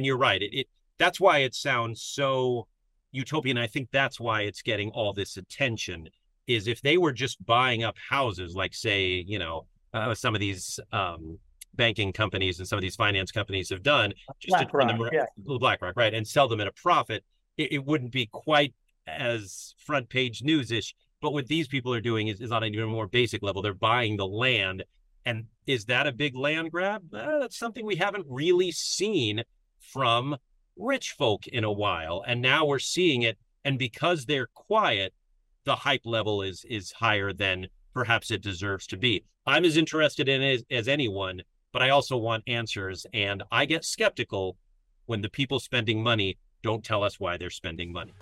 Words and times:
and 0.00 0.06
you're 0.06 0.16
right. 0.16 0.40
It, 0.40 0.54
it 0.54 0.66
that's 0.98 1.20
why 1.20 1.38
it 1.40 1.54
sounds 1.54 2.00
so 2.00 2.66
utopian. 3.12 3.58
I 3.58 3.66
think 3.66 3.90
that's 3.92 4.18
why 4.18 4.42
it's 4.42 4.62
getting 4.62 4.88
all 4.90 5.12
this 5.12 5.36
attention. 5.36 6.08
Is 6.46 6.66
if 6.66 6.80
they 6.80 6.96
were 6.96 7.12
just 7.12 7.44
buying 7.44 7.84
up 7.84 7.96
houses, 8.08 8.54
like 8.56 8.74
say, 8.74 9.22
you 9.26 9.38
know, 9.38 9.66
uh, 9.92 10.14
some 10.14 10.34
of 10.34 10.40
these 10.40 10.80
um, 10.90 11.38
banking 11.74 12.14
companies 12.14 12.58
and 12.58 12.66
some 12.66 12.78
of 12.78 12.82
these 12.82 12.96
finance 12.96 13.30
companies 13.30 13.68
have 13.68 13.82
done, 13.82 14.14
just 14.40 14.58
to 14.58 14.64
turn 14.64 14.86
them 14.86 15.06
yeah. 15.12 15.26
BlackRock, 15.36 15.96
right, 15.96 16.14
and 16.14 16.26
sell 16.26 16.48
them 16.48 16.60
at 16.60 16.66
a 16.66 16.72
profit, 16.72 17.24
it, 17.58 17.72
it 17.72 17.84
wouldn't 17.84 18.10
be 18.10 18.26
quite 18.26 18.74
as 19.06 19.74
front 19.78 20.08
page 20.08 20.42
news 20.42 20.72
ish. 20.72 20.94
But 21.20 21.34
what 21.34 21.46
these 21.46 21.68
people 21.68 21.92
are 21.92 22.00
doing 22.00 22.28
is, 22.28 22.40
is 22.40 22.50
on 22.50 22.62
an 22.62 22.74
even 22.74 22.88
more 22.88 23.06
basic 23.06 23.42
level. 23.42 23.60
They're 23.60 23.74
buying 23.74 24.16
the 24.16 24.26
land. 24.26 24.82
And 25.26 25.44
is 25.66 25.84
that 25.84 26.06
a 26.06 26.12
big 26.12 26.34
land 26.34 26.72
grab? 26.72 27.14
Uh, 27.14 27.40
that's 27.40 27.58
something 27.58 27.84
we 27.84 27.96
haven't 27.96 28.26
really 28.28 28.72
seen 28.72 29.44
from 29.80 30.36
rich 30.76 31.12
folk 31.12 31.46
in 31.46 31.64
a 31.64 31.72
while. 31.72 32.22
And 32.26 32.40
now 32.40 32.64
we're 32.64 32.78
seeing 32.78 33.22
it. 33.22 33.38
And 33.64 33.78
because 33.78 34.26
they're 34.26 34.48
quiet, 34.54 35.12
the 35.64 35.76
hype 35.76 36.06
level 36.06 36.42
is 36.42 36.64
is 36.68 36.92
higher 36.92 37.32
than 37.32 37.68
perhaps 37.92 38.30
it 38.30 38.42
deserves 38.42 38.86
to 38.88 38.96
be. 38.96 39.24
I'm 39.46 39.64
as 39.64 39.76
interested 39.76 40.28
in 40.28 40.42
it 40.42 40.54
as, 40.54 40.64
as 40.70 40.88
anyone, 40.88 41.42
but 41.72 41.82
I 41.82 41.90
also 41.90 42.16
want 42.16 42.44
answers. 42.46 43.06
And 43.12 43.42
I 43.50 43.66
get 43.66 43.84
skeptical 43.84 44.56
when 45.06 45.20
the 45.20 45.28
people 45.28 45.60
spending 45.60 46.02
money 46.02 46.38
don't 46.62 46.84
tell 46.84 47.02
us 47.02 47.18
why 47.18 47.36
they're 47.36 47.50
spending 47.50 47.92
money. 47.92 48.12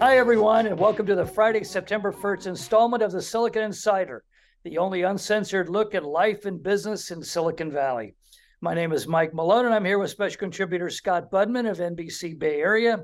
Hi, 0.00 0.16
everyone, 0.18 0.66
and 0.66 0.78
welcome 0.78 1.06
to 1.06 1.16
the 1.16 1.26
Friday, 1.26 1.64
September 1.64 2.12
1st 2.12 2.46
installment 2.46 3.02
of 3.02 3.10
the 3.10 3.20
Silicon 3.20 3.64
Insider, 3.64 4.22
the 4.68 4.76
only 4.76 5.00
uncensored 5.00 5.70
look 5.70 5.94
at 5.94 6.04
life 6.04 6.44
and 6.44 6.62
business 6.62 7.10
in 7.10 7.22
Silicon 7.22 7.72
Valley. 7.72 8.14
My 8.60 8.74
name 8.74 8.92
is 8.92 9.08
Mike 9.08 9.32
Malone, 9.32 9.64
and 9.64 9.74
I'm 9.74 9.84
here 9.86 9.98
with 9.98 10.10
special 10.10 10.38
contributor 10.38 10.90
Scott 10.90 11.30
Budman 11.30 11.70
of 11.70 11.78
NBC 11.78 12.38
Bay 12.38 12.60
Area. 12.60 13.02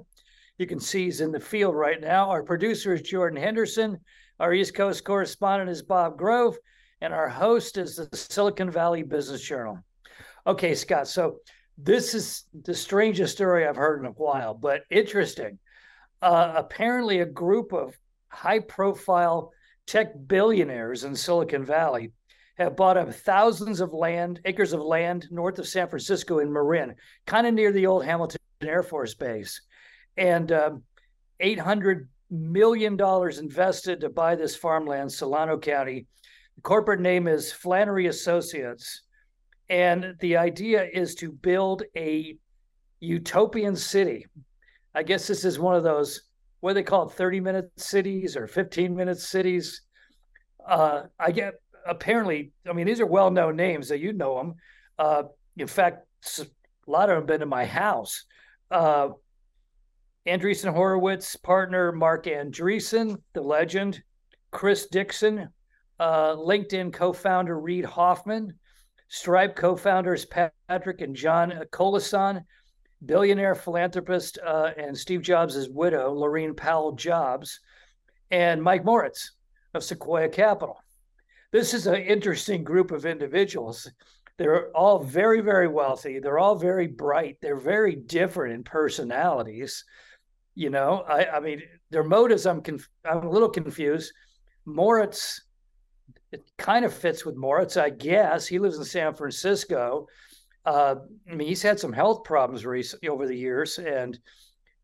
You 0.59 0.67
can 0.67 0.79
see 0.79 1.05
he's 1.05 1.23
in 1.23 1.33
the 1.33 1.41
field 1.41 1.75
right 1.75 1.99
now. 1.99 2.29
Our 2.29 2.43
producer 2.43 2.93
is 2.93 3.01
Jordan 3.01 3.41
Henderson. 3.41 3.99
Our 4.39 4.53
East 4.53 4.75
Coast 4.75 5.05
correspondent 5.05 5.71
is 5.71 5.81
Bob 5.81 6.19
Grove, 6.19 6.55
and 7.01 7.15
our 7.15 7.31
host 7.31 7.79
is 7.79 7.97
the 7.97 8.15
Silicon 8.15 8.71
Valley 8.71 9.03
Business 9.03 9.41
Journal. 9.41 9.79
Okay, 10.47 10.75
Scott, 10.75 11.09
so 11.09 11.39
this 11.79 12.13
is 12.13 12.45
the 12.65 12.75
strangest 12.75 13.37
story 13.37 13.67
I've 13.67 13.75
heard 13.75 14.01
in 14.01 14.07
a 14.07 14.11
while, 14.11 14.53
but 14.53 14.83
interesting 14.91 15.59
uh, 16.21 16.53
apparently 16.57 17.21
a 17.21 17.27
group 17.27 17.73
of 17.73 17.99
high 18.29 18.61
profile 18.61 19.51
tech 19.87 20.13
billionaires 20.27 21.05
in 21.05 21.15
Silicon 21.15 21.65
Valley 21.65 22.13
have 22.57 22.77
bought 22.77 22.97
up 22.97 23.13
thousands 23.13 23.81
of 23.81 23.93
land, 23.93 24.41
acres 24.45 24.73
of 24.73 24.81
land 24.81 25.27
north 25.31 25.59
of 25.59 25.67
San 25.67 25.89
Francisco 25.89 26.39
in 26.39 26.53
Marin, 26.53 26.95
kind 27.27 27.47
of 27.47 27.55
near 27.55 27.73
the 27.73 27.87
old 27.87 28.05
Hamilton 28.05 28.41
Air 28.63 28.83
Force 28.83 29.15
Base. 29.15 29.61
And 30.17 30.53
um, 30.53 30.83
$800 31.43 32.07
million 32.31 32.99
invested 33.39 34.01
to 34.01 34.09
buy 34.09 34.37
this 34.37 34.55
farmland, 34.55 35.11
Solano 35.13 35.59
County. 35.59 36.07
The 36.57 36.63
corporate 36.63 37.01
name 37.01 37.27
is 37.27 37.53
Flannery 37.53 38.07
Associates. 38.07 39.03
And 39.69 40.15
the 40.21 40.37
idea 40.37 40.85
is 40.85 41.17
to 41.17 41.33
build 41.33 41.83
a 41.97 42.37
utopian 43.01 43.75
city 43.75 44.27
I 44.95 45.03
guess 45.03 45.27
this 45.27 45.45
is 45.45 45.59
one 45.59 45.75
of 45.75 45.83
those 45.83 46.23
what 46.65 46.71
do 46.71 46.75
they 46.77 46.83
call 46.83 47.07
it 47.07 47.13
30 47.13 47.41
minute 47.41 47.71
cities 47.77 48.39
or 48.39 48.47
15 48.47 48.97
minute 48.97 49.21
cities. 49.21 49.83
Uh, 50.67 51.03
I 51.21 51.31
get 51.31 51.57
apparently, 51.87 52.53
I 52.67 52.73
mean, 52.73 52.87
these 52.87 53.01
are 53.01 53.07
well 53.07 53.31
known 53.31 53.55
names 53.55 53.91
that 53.91 54.01
you 54.01 54.15
know 54.15 54.39
them. 54.39 54.55
Uh, 54.99 55.25
in 55.59 55.67
fact, 55.67 56.07
a 56.39 56.47
lot 56.87 57.11
of 57.11 57.17
them 57.17 57.17
have 57.17 57.27
been 57.27 57.43
in 57.43 57.51
my 57.51 57.67
house. 57.67 58.25
Uh, 58.71 59.09
Andreessen 60.27 60.73
Horowitz 60.73 61.37
partner 61.37 61.93
Marc 61.93 62.25
Andreessen, 62.25 63.21
the 63.35 63.43
legend, 63.43 64.03
Chris 64.51 64.87
Dixon, 64.87 65.51
uh, 66.01 66.35
LinkedIn 66.35 66.95
co 66.95 67.13
founder 67.13 67.61
Reid 67.61 67.85
Hoffman, 67.85 68.55
Stripe 69.09 69.55
co 69.55 69.77
founders 69.77 70.25
Patrick 70.25 71.03
and 71.03 71.15
John 71.15 71.53
Collison, 71.71 72.43
billionaire 73.07 73.55
philanthropist 73.55 74.39
uh, 74.45 74.71
and 74.77 74.97
Steve 74.97 75.23
Jobs' 75.23 75.69
widow, 75.69 76.15
Laurene 76.15 76.57
Powell 76.57 76.93
Jobs, 76.93 77.61
and 78.31 78.63
Mike 78.63 78.85
Moritz 78.85 79.33
of 79.75 79.85
Sequoia 79.85 80.29
Capital. 80.29 80.79
This 81.53 81.75
is 81.75 81.87
an 81.87 81.97
interesting 81.97 82.65
group 82.65 82.91
of 82.91 83.07
individuals. 83.07 83.91
They're 84.37 84.71
all 84.71 84.99
very, 84.99 85.41
very 85.41 85.69
wealthy. 85.69 86.19
They're 86.19 86.39
all 86.39 86.57
very 86.57 86.89
bright. 86.89 87.39
They're 87.41 87.61
very 87.61 87.95
different 87.95 88.55
in 88.55 88.65
personalities. 88.65 89.85
You 90.57 90.71
know, 90.71 91.05
I, 91.09 91.27
I 91.27 91.41
mean, 91.41 91.63
their 91.91 92.03
motives. 92.03 92.47
I'm 92.47 92.61
conf- 92.61 92.89
I'm 93.05 93.25
a 93.25 93.31
little 93.31 93.49
confused. 93.49 94.13
Moritz, 94.65 95.43
it 96.33 96.43
kind 96.59 96.85
of 96.85 96.93
fits 96.93 97.25
with 97.25 97.37
Moritz, 97.37 97.77
I 97.77 97.91
guess. 97.91 98.47
He 98.47 98.59
lives 98.59 98.79
in 98.79 98.85
San 98.85 99.15
Francisco 99.15 100.09
uh, 100.65 100.97
I 101.31 101.35
mean, 101.35 101.49
he's 101.49 101.63
had 101.63 101.79
some 101.79 101.93
health 101.93 102.25
problems 102.25 102.65
recently 102.65 103.09
over 103.09 103.27
the 103.27 103.37
years, 103.37 103.79
and 103.79 104.19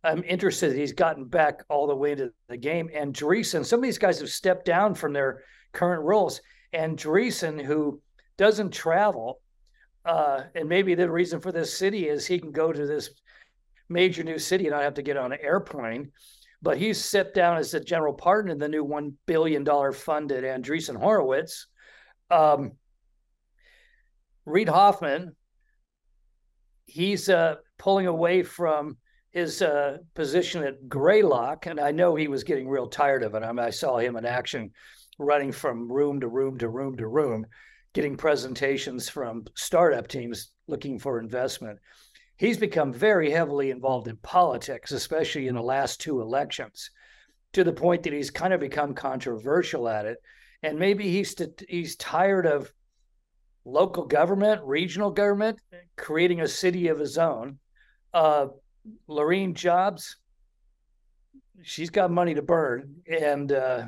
I'm 0.05 0.25
interested 0.25 0.71
that 0.71 0.79
he's 0.79 0.93
gotten 0.93 1.25
back 1.25 1.63
all 1.69 1.87
the 1.87 1.97
way 1.97 2.13
into 2.13 2.33
the 2.49 2.57
game. 2.57 2.91
Andreessen, 2.95 3.65
some 3.65 3.81
of 3.81 3.85
these 3.85 3.99
guys 3.99 4.21
have 4.21 4.31
stepped 4.31 4.65
down 4.65 4.95
from 4.95 5.13
their 5.13 5.43
current 5.73 6.03
roles. 6.03 6.41
Andreessen, 6.75 7.63
who 7.63 8.01
doesn't 8.37 8.73
travel, 8.73 9.41
uh, 10.05 10.43
and 10.55 10.69
maybe 10.69 10.95
the 10.95 11.11
reason 11.11 11.41
for 11.41 11.53
this 11.53 11.77
city 11.77 12.09
is 12.09 12.27
he 12.27 12.39
can 12.39 12.53
go 12.53 12.73
to 12.73 12.87
this 12.87 13.11
major 13.89 14.23
new 14.23 14.39
city 14.39 14.67
and 14.67 14.73
not 14.73 14.83
have 14.83 14.95
to 14.95 15.03
get 15.03 15.17
on 15.17 15.33
an 15.33 15.39
airplane. 15.43 16.11
But 16.63 16.79
he's 16.79 17.03
stepped 17.03 17.35
down 17.35 17.57
as 17.57 17.71
the 17.71 17.81
general 17.81 18.13
partner 18.13 18.53
in 18.53 18.59
the 18.59 18.69
new 18.69 18.85
$1 18.85 19.15
billion 19.27 19.65
funded 19.93 20.45
at 20.45 20.63
Andreessen 20.63 20.97
Horowitz. 20.97 21.67
Um, 22.31 22.73
Reid 24.45 24.69
Hoffman, 24.69 25.35
he's 26.87 27.29
uh, 27.29 27.57
pulling 27.79 28.07
away 28.07 28.43
from 28.43 28.97
his 29.31 29.63
uh, 29.63 29.99
position 30.15 30.65
at 30.65 30.89
Greylock, 30.89 31.67
and 31.67 31.79
I 31.79 31.93
know 31.93 32.15
he 32.15 32.29
was 32.29 32.45
getting 32.45 32.69
real 32.69 32.89
tired 32.89 33.23
of 33.23 33.35
it. 33.35 33.43
I, 33.43 33.53
mean, 33.53 33.65
I 33.65 33.71
saw 33.71 33.99
him 33.99 34.17
in 34.17 34.27
action, 34.27 34.73
running 35.19 35.53
from 35.53 35.91
room 35.91 36.21
to 36.21 36.29
room 36.29 36.59
to 36.59 36.69
room 36.69 36.97
to 36.97 37.07
room, 37.07 37.47
getting 37.93 38.17
presentations 38.17 39.09
from 39.09 39.45
startup 39.55 40.09
teams 40.09 40.51
looking 40.67 40.99
for 40.99 41.21
investment. 41.21 41.79
He's 42.37 42.57
become 42.57 42.93
very 42.93 43.31
heavily 43.31 43.71
involved 43.71 44.09
in 44.09 44.17
politics, 44.17 44.93
especially 44.93 45.47
in 45.47 45.55
the 45.55 45.63
last 45.63 46.01
two 46.01 46.21
elections, 46.21 46.91
to 47.53 47.65
the 47.65 47.73
point 47.73 48.03
that 48.05 48.13
he's 48.13 48.31
kind 48.31 48.55
of 48.55 48.61
become 48.61 48.95
controversial 48.95 49.89
at 49.89 50.07
it. 50.07 50.19
And 50.63 50.79
maybe 50.79 51.05
he's 51.05 51.35
he's 51.69 51.97
tired 51.97 52.47
of 52.47 52.73
local 53.65 54.05
government, 54.05 54.63
regional 54.65 55.11
government, 55.11 55.61
creating 55.97 56.41
a 56.41 56.49
city 56.49 56.89
of 56.89 56.99
his 56.99 57.19
own. 57.19 57.59
Uh, 58.13 58.47
Laurene 59.09 59.55
Jobs, 59.55 60.17
she's 61.63 61.91
got 61.91 62.11
money 62.11 62.35
to 62.35 62.43
burn. 62.43 62.95
And 63.07 63.53
uh, 63.53 63.87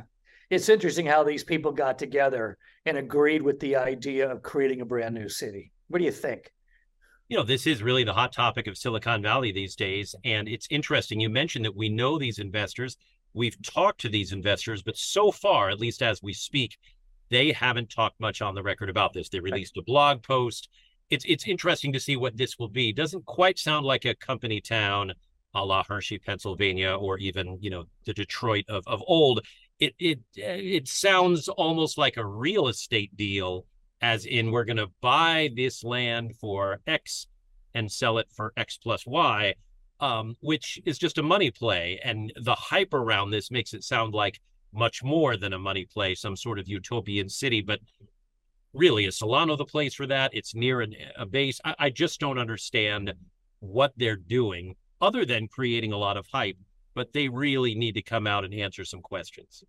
it's 0.51 0.69
interesting 0.69 1.07
how 1.07 1.25
these 1.25 1.45
people 1.45 1.73
got 1.73 1.99
together 1.99 2.59
and 2.85 2.99
agreed 2.99 3.43
with 3.43 3.59
the 3.61 3.77
idea 3.77 4.31
of 4.31 4.43
creating 4.43 4.81
a 4.81 4.85
brand 4.85 5.15
new 5.15 5.29
city. 5.29 5.73
What 5.89 5.99
do 5.99 6.05
you 6.05 6.13
think? 6.13 6.53
You 7.29 7.39
know, 7.39 7.45
this 7.45 7.67
is 7.67 7.83
really 7.83 8.05
the 8.05 8.13
hot 8.13 8.33
topic 8.33 8.67
of 8.67 8.77
Silicon 8.77 9.23
Valley 9.23 9.53
these 9.53 9.75
days. 9.75 10.15
And 10.25 10.49
it's 10.49 10.67
interesting. 10.71 11.21
You 11.21 11.31
mentioned 11.31 11.65
that 11.65 11.77
we 11.77 11.89
know 11.89 12.19
these 12.19 12.39
investors. 12.39 12.99
We've 13.33 13.61
talked 13.63 14.03
to 14.03 14.11
these 14.11 14.33
investors, 14.33 14.83
but 14.83 14.99
so 14.99 15.31
far, 15.31 15.71
at 15.71 15.81
least 15.81 16.03
as 16.03 16.23
we 16.23 16.35
speak, 16.35 16.77
they 17.33 17.51
haven't 17.51 17.91
talked 17.91 18.21
much 18.21 18.43
on 18.43 18.55
the 18.55 18.63
record 18.63 18.91
about 18.91 19.15
this. 19.15 19.31
They 19.31 19.41
released 19.41 19.77
a 19.79 19.83
blog 19.83 20.23
post. 20.23 20.69
It's 21.11 21.25
it's 21.27 21.49
interesting 21.49 21.93
to 21.95 22.01
see 22.01 22.17
what 22.17 22.37
this 22.37 22.59
will 22.59 22.69
be. 22.69 22.93
Doesn't 22.93 23.25
quite 23.25 23.59
sound 23.59 23.87
like 23.87 24.05
a 24.05 24.15
company 24.15 24.61
town 24.61 25.15
a 25.55 25.65
la 25.65 25.83
Hershey, 25.83 26.19
Pennsylvania, 26.19 26.95
or 26.95 27.19
even, 27.19 27.59
you 27.61 27.71
know, 27.71 27.85
the 28.07 28.15
Detroit 28.15 28.65
of, 28.69 28.85
of 28.87 29.03
old. 29.07 29.41
It 29.79 29.95
it 29.99 30.21
it 30.35 30.89
sounds 30.89 31.49
almost 31.49 31.99
like 31.99 32.17
a 32.17 32.25
real 32.25 32.69
estate 32.69 33.17
deal, 33.17 33.67
as 34.01 34.25
in 34.27 34.51
we're 34.51 34.65
gonna 34.65 34.87
buy 35.01 35.51
this 35.57 35.83
land 35.85 36.37
for 36.37 36.81
X 36.87 37.27
and 37.75 37.91
sell 37.91 38.19
it 38.19 38.29
for 38.35 38.53
X 38.57 38.79
plus 38.79 39.07
Y. 39.07 39.55
Um, 40.01 40.37
which 40.41 40.81
is 40.85 40.99
just 40.99 41.19
a 41.19 41.23
money 41.23 41.53
play. 41.53 42.01
And 42.03 42.33
the 42.35 42.57
hype 42.57 42.93
around 42.93 43.31
this 43.31 43.53
makes 43.53 43.73
it 43.73 43.85
sound 43.85 44.15
like 44.15 44.41
much 44.73 45.03
more 45.03 45.37
than 45.37 45.53
a 45.53 45.59
money 45.59 45.87
play, 45.87 46.15
some 46.15 46.37
sort 46.37 46.59
of 46.59 46.69
utopian 46.69 47.29
city. 47.29 47.61
But 47.61 47.81
really, 48.73 49.05
is 49.05 49.19
Solano 49.19 49.57
the 49.57 49.65
place 49.65 49.95
for 49.95 50.07
that? 50.07 50.31
It's 50.35 50.55
near 50.55 50.81
an, 50.81 50.95
a 51.17 51.27
base. 51.27 51.61
I, 51.65 51.75
I 51.79 51.91
just 51.91 52.21
don't 52.21 52.39
understand 52.39 53.13
what 53.61 53.93
they're 53.97 54.17
doing 54.17 54.75
other 55.01 55.25
than 55.25 55.49
creating 55.49 55.93
a 55.93 55.99
lot 55.99 56.17
of 56.17 56.27
hype. 56.33 56.57
But 56.95 57.13
they 57.13 57.29
really 57.29 57.75
need 57.75 57.95
to 57.95 58.03
come 58.03 58.27
out 58.27 58.45
and 58.45 58.53
answer 58.53 58.85
some 58.85 59.01
questions. 59.01 59.65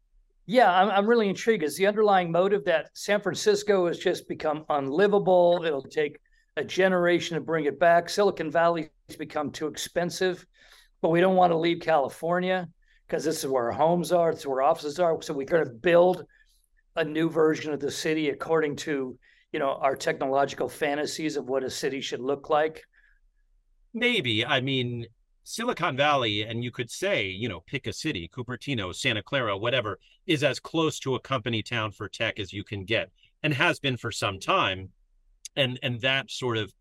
Yeah, 0.45 0.69
I'm, 0.69 0.89
I'm 0.89 1.07
really 1.07 1.29
intrigued. 1.29 1.63
Is 1.63 1.77
the 1.77 1.87
underlying 1.87 2.31
motive 2.31 2.65
that 2.65 2.89
San 2.93 3.21
Francisco 3.21 3.87
has 3.87 3.97
just 3.97 4.27
become 4.27 4.65
unlivable? 4.67 5.63
It'll 5.65 5.81
take 5.81 6.19
a 6.57 6.63
generation 6.65 7.35
to 7.35 7.41
bring 7.41 7.65
it 7.65 7.79
back. 7.79 8.09
Silicon 8.09 8.51
Valley 8.51 8.89
has 9.07 9.15
become 9.15 9.51
too 9.51 9.67
expensive, 9.67 10.45
but 11.01 11.09
we 11.09 11.21
don't 11.21 11.37
want 11.37 11.51
to 11.51 11.57
leave 11.57 11.79
California 11.79 12.67
because 13.07 13.23
this 13.23 13.43
is 13.43 13.47
where 13.49 13.65
our 13.65 13.71
homes 13.71 14.11
are, 14.11 14.31
it's 14.31 14.45
where 14.45 14.61
offices 14.61 14.99
are. 14.99 15.21
So 15.21 15.33
we're 15.33 15.45
going 15.45 15.65
to 15.65 15.71
build 15.71 16.25
a 16.95 17.03
new 17.03 17.29
version 17.29 17.73
of 17.73 17.79
the 17.79 17.91
city 17.91 18.29
according 18.29 18.75
to 18.75 19.17
you 19.51 19.59
know 19.59 19.75
our 19.81 19.95
technological 19.95 20.67
fantasies 20.67 21.37
of 21.37 21.47
what 21.47 21.63
a 21.63 21.69
city 21.69 22.01
should 22.01 22.19
look 22.19 22.49
like. 22.49 22.83
Maybe. 23.93 24.45
I 24.45 24.61
mean, 24.61 25.05
Silicon 25.43 25.95
Valley, 25.95 26.41
and 26.41 26.63
you 26.63 26.71
could 26.71 26.89
say, 26.89 27.27
you 27.27 27.47
know, 27.47 27.59
pick 27.67 27.85
a 27.85 27.93
city, 27.93 28.29
Cupertino, 28.33 28.95
Santa 28.95 29.21
Clara, 29.21 29.55
whatever, 29.55 29.99
is 30.25 30.43
as 30.43 30.59
close 30.59 30.99
to 30.99 31.15
a 31.15 31.19
company 31.19 31.61
town 31.61 31.91
for 31.91 32.09
tech 32.09 32.39
as 32.39 32.51
you 32.51 32.63
can 32.63 32.85
get, 32.85 33.11
and 33.43 33.53
has 33.53 33.79
been 33.79 33.97
for 33.97 34.11
some 34.11 34.39
time. 34.39 34.89
And 35.55 35.79
and 35.83 36.01
that 36.01 36.31
sort 36.31 36.57
of 36.57 36.73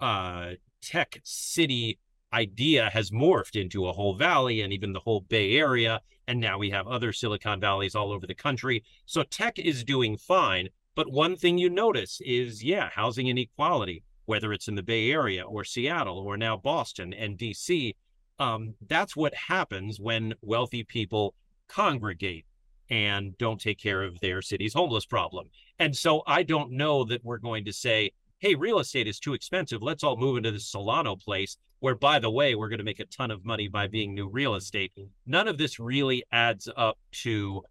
uh, 0.00 0.52
tech 0.82 1.20
city 1.24 1.98
idea 2.32 2.90
has 2.90 3.10
morphed 3.10 3.60
into 3.60 3.86
a 3.86 3.92
whole 3.92 4.14
valley 4.14 4.60
and 4.62 4.72
even 4.72 4.92
the 4.92 5.00
whole 5.00 5.20
Bay 5.20 5.56
Area. 5.56 6.00
And 6.26 6.40
now 6.40 6.58
we 6.58 6.70
have 6.70 6.86
other 6.86 7.12
Silicon 7.12 7.60
Valleys 7.60 7.94
all 7.94 8.12
over 8.12 8.26
the 8.26 8.34
country. 8.34 8.84
So 9.06 9.22
tech 9.22 9.58
is 9.58 9.84
doing 9.84 10.16
fine. 10.16 10.68
But 10.94 11.10
one 11.10 11.36
thing 11.36 11.58
you 11.58 11.70
notice 11.70 12.20
is, 12.24 12.62
yeah, 12.62 12.90
housing 12.92 13.28
inequality, 13.28 14.02
whether 14.26 14.52
it's 14.52 14.68
in 14.68 14.74
the 14.74 14.82
Bay 14.82 15.10
Area 15.10 15.44
or 15.44 15.64
Seattle 15.64 16.18
or 16.18 16.36
now 16.36 16.56
Boston 16.56 17.12
and 17.14 17.38
DC 17.38 17.94
um, 18.38 18.74
that's 18.88 19.16
what 19.16 19.34
happens 19.34 19.98
when 19.98 20.34
wealthy 20.42 20.84
people 20.84 21.34
congregate 21.68 22.46
and 22.90 23.36
don't 23.36 23.60
take 23.60 23.78
care 23.78 24.02
of 24.02 24.18
their 24.20 24.40
city's 24.40 24.74
homeless 24.74 25.04
problem. 25.04 25.48
And 25.78 25.94
so 25.94 26.22
I 26.26 26.42
don't 26.42 26.72
know 26.72 27.04
that 27.04 27.24
we're 27.24 27.38
going 27.38 27.64
to 27.66 27.72
say, 27.72 28.12
hey, 28.38 28.54
real 28.54 28.78
estate 28.78 29.08
is 29.08 29.18
too 29.18 29.34
expensive. 29.34 29.82
Let's 29.82 30.04
all 30.04 30.16
move 30.16 30.36
into 30.36 30.52
this 30.52 30.66
Solano 30.66 31.16
place, 31.16 31.56
where, 31.80 31.94
by 31.94 32.18
the 32.18 32.30
way, 32.30 32.54
we're 32.54 32.68
going 32.68 32.78
to 32.78 32.84
make 32.84 33.00
a 33.00 33.04
ton 33.06 33.30
of 33.30 33.44
money 33.44 33.68
by 33.68 33.86
being 33.86 34.14
new 34.14 34.28
real 34.28 34.54
estate. 34.54 34.92
None 35.26 35.48
of 35.48 35.58
this 35.58 35.80
really 35.80 36.24
adds 36.30 36.68
up 36.76 36.98
to 37.22 37.62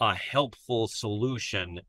a 0.00 0.14
helpful 0.14 0.88
solution 0.88 1.80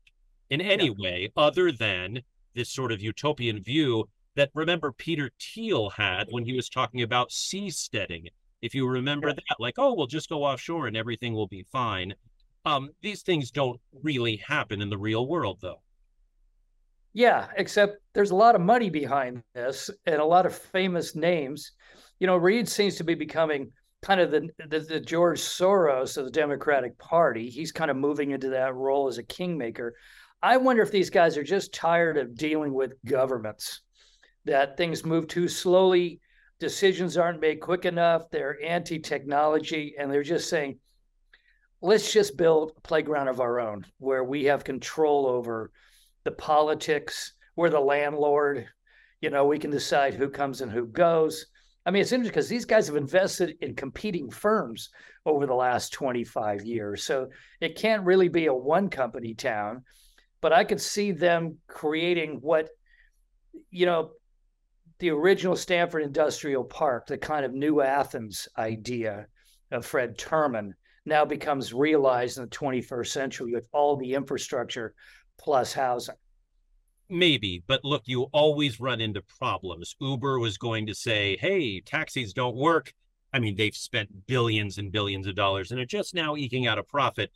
in 0.50 0.60
any 0.60 0.86
yeah. 0.86 0.92
way 0.98 1.32
other 1.36 1.72
than 1.72 2.20
this 2.54 2.70
sort 2.70 2.92
of 2.92 3.02
utopian 3.02 3.62
view 3.62 4.08
that 4.36 4.50
remember 4.54 4.92
Peter 4.92 5.30
Thiel 5.40 5.90
had 5.90 6.28
when 6.30 6.44
he 6.44 6.52
was 6.52 6.68
talking 6.68 7.02
about 7.02 7.30
seasteading. 7.30 8.28
If 8.62 8.74
you 8.74 8.88
remember 8.88 9.32
that, 9.32 9.60
like, 9.60 9.74
oh, 9.78 9.94
we'll 9.94 10.06
just 10.06 10.28
go 10.28 10.44
offshore 10.44 10.86
and 10.86 10.96
everything 10.96 11.34
will 11.34 11.48
be 11.48 11.64
fine. 11.72 12.14
Um, 12.64 12.90
these 13.02 13.22
things 13.22 13.50
don't 13.50 13.80
really 14.02 14.36
happen 14.36 14.80
in 14.80 14.90
the 14.90 14.98
real 14.98 15.26
world, 15.26 15.58
though. 15.60 15.80
Yeah, 17.18 17.48
except 17.56 17.96
there's 18.14 18.30
a 18.30 18.36
lot 18.36 18.54
of 18.54 18.60
money 18.60 18.90
behind 18.90 19.42
this 19.52 19.90
and 20.06 20.20
a 20.20 20.24
lot 20.24 20.46
of 20.46 20.54
famous 20.54 21.16
names. 21.16 21.72
You 22.20 22.28
know, 22.28 22.36
Reid 22.36 22.68
seems 22.68 22.94
to 22.94 23.02
be 23.02 23.16
becoming 23.16 23.72
kind 24.02 24.20
of 24.20 24.30
the, 24.30 24.48
the, 24.68 24.78
the 24.78 25.00
George 25.00 25.40
Soros 25.40 26.16
of 26.16 26.26
the 26.26 26.30
Democratic 26.30 26.96
Party. 26.96 27.50
He's 27.50 27.72
kind 27.72 27.90
of 27.90 27.96
moving 27.96 28.30
into 28.30 28.50
that 28.50 28.76
role 28.76 29.08
as 29.08 29.18
a 29.18 29.24
kingmaker. 29.24 29.96
I 30.44 30.58
wonder 30.58 30.80
if 30.80 30.92
these 30.92 31.10
guys 31.10 31.36
are 31.36 31.42
just 31.42 31.74
tired 31.74 32.18
of 32.18 32.36
dealing 32.36 32.72
with 32.72 32.92
governments 33.04 33.80
that 34.44 34.76
things 34.76 35.04
move 35.04 35.26
too 35.26 35.48
slowly, 35.48 36.20
decisions 36.60 37.16
aren't 37.16 37.40
made 37.40 37.60
quick 37.60 37.84
enough, 37.84 38.30
they're 38.30 38.62
anti 38.64 39.00
technology, 39.00 39.96
and 39.98 40.08
they're 40.08 40.22
just 40.22 40.48
saying, 40.48 40.78
let's 41.80 42.12
just 42.12 42.36
build 42.36 42.74
a 42.76 42.80
playground 42.82 43.26
of 43.26 43.40
our 43.40 43.58
own 43.58 43.84
where 43.98 44.22
we 44.22 44.44
have 44.44 44.62
control 44.62 45.26
over 45.26 45.72
the 46.24 46.30
politics, 46.32 47.32
we're 47.56 47.70
the 47.70 47.80
landlord, 47.80 48.66
you 49.20 49.30
know, 49.30 49.46
we 49.46 49.58
can 49.58 49.70
decide 49.70 50.14
who 50.14 50.28
comes 50.28 50.60
and 50.60 50.70
who 50.70 50.86
goes. 50.86 51.46
I 51.84 51.90
mean, 51.90 52.02
it's 52.02 52.12
interesting 52.12 52.32
because 52.32 52.48
these 52.48 52.64
guys 52.64 52.86
have 52.86 52.96
invested 52.96 53.56
in 53.60 53.74
competing 53.74 54.30
firms 54.30 54.90
over 55.24 55.46
the 55.46 55.54
last 55.54 55.92
25 55.92 56.64
years. 56.64 57.02
So 57.02 57.28
it 57.60 57.76
can't 57.76 58.04
really 58.04 58.28
be 58.28 58.46
a 58.46 58.54
one 58.54 58.90
company 58.90 59.34
town, 59.34 59.84
but 60.40 60.52
I 60.52 60.64
could 60.64 60.80
see 60.80 61.12
them 61.12 61.58
creating 61.66 62.38
what, 62.42 62.68
you 63.70 63.86
know, 63.86 64.10
the 64.98 65.10
original 65.10 65.56
Stanford 65.56 66.02
Industrial 66.02 66.64
Park, 66.64 67.06
the 67.06 67.18
kind 67.18 67.44
of 67.44 67.54
new 67.54 67.80
Athens 67.80 68.48
idea 68.58 69.26
of 69.70 69.86
Fred 69.86 70.18
Terman, 70.18 70.72
now 71.06 71.24
becomes 71.24 71.72
realized 71.72 72.38
in 72.38 72.44
the 72.44 72.50
21st 72.50 73.06
century 73.06 73.52
with 73.52 73.66
all 73.72 73.96
the 73.96 74.14
infrastructure 74.14 74.94
plus 75.38 75.72
housing. 75.72 76.16
Maybe, 77.10 77.62
but 77.66 77.84
look, 77.84 78.02
you 78.06 78.24
always 78.32 78.80
run 78.80 79.00
into 79.00 79.22
problems. 79.22 79.96
Uber 80.00 80.38
was 80.38 80.58
going 80.58 80.86
to 80.86 80.94
say, 80.94 81.38
hey, 81.40 81.80
taxis 81.80 82.34
don't 82.34 82.56
work. 82.56 82.92
I 83.32 83.38
mean, 83.38 83.56
they've 83.56 83.74
spent 83.74 84.26
billions 84.26 84.78
and 84.78 84.92
billions 84.92 85.26
of 85.26 85.34
dollars 85.34 85.70
and 85.70 85.80
are 85.80 85.86
just 85.86 86.14
now 86.14 86.36
eking 86.36 86.66
out 86.66 86.78
a 86.78 86.82
profit 86.82 87.30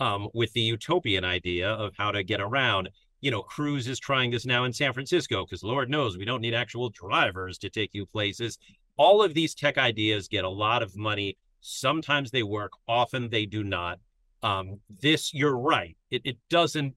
um, 0.00 0.28
with 0.32 0.52
the 0.52 0.60
utopian 0.60 1.24
idea 1.24 1.70
of 1.70 1.92
how 1.96 2.10
to 2.10 2.22
get 2.22 2.40
around 2.40 2.88
you 3.20 3.30
know, 3.30 3.42
Cruise 3.42 3.88
is 3.88 3.98
trying 3.98 4.30
this 4.30 4.46
now 4.46 4.64
in 4.64 4.72
San 4.72 4.92
Francisco 4.92 5.44
because 5.44 5.62
Lord 5.62 5.90
knows 5.90 6.16
we 6.16 6.24
don't 6.24 6.40
need 6.40 6.54
actual 6.54 6.90
drivers 6.90 7.58
to 7.58 7.70
take 7.70 7.90
you 7.92 8.06
places. 8.06 8.58
All 8.96 9.22
of 9.22 9.34
these 9.34 9.54
tech 9.54 9.78
ideas 9.78 10.28
get 10.28 10.44
a 10.44 10.48
lot 10.48 10.82
of 10.82 10.96
money. 10.96 11.36
Sometimes 11.60 12.30
they 12.30 12.42
work, 12.42 12.72
often 12.86 13.28
they 13.28 13.46
do 13.46 13.64
not. 13.64 13.98
Um, 14.42 14.78
this, 15.00 15.34
you're 15.34 15.58
right. 15.58 15.96
It, 16.10 16.22
it 16.24 16.36
doesn't 16.48 16.94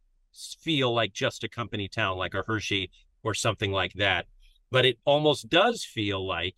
feel 0.61 0.93
like 0.93 1.13
just 1.13 1.43
a 1.43 1.49
company 1.49 1.87
town 1.87 2.17
like 2.17 2.33
a 2.33 2.43
Hershey 2.45 2.91
or 3.23 3.33
something 3.33 3.71
like 3.71 3.93
that, 3.93 4.25
but 4.71 4.85
it 4.85 4.97
almost 5.05 5.49
does 5.49 5.83
feel 5.83 6.25
like, 6.25 6.55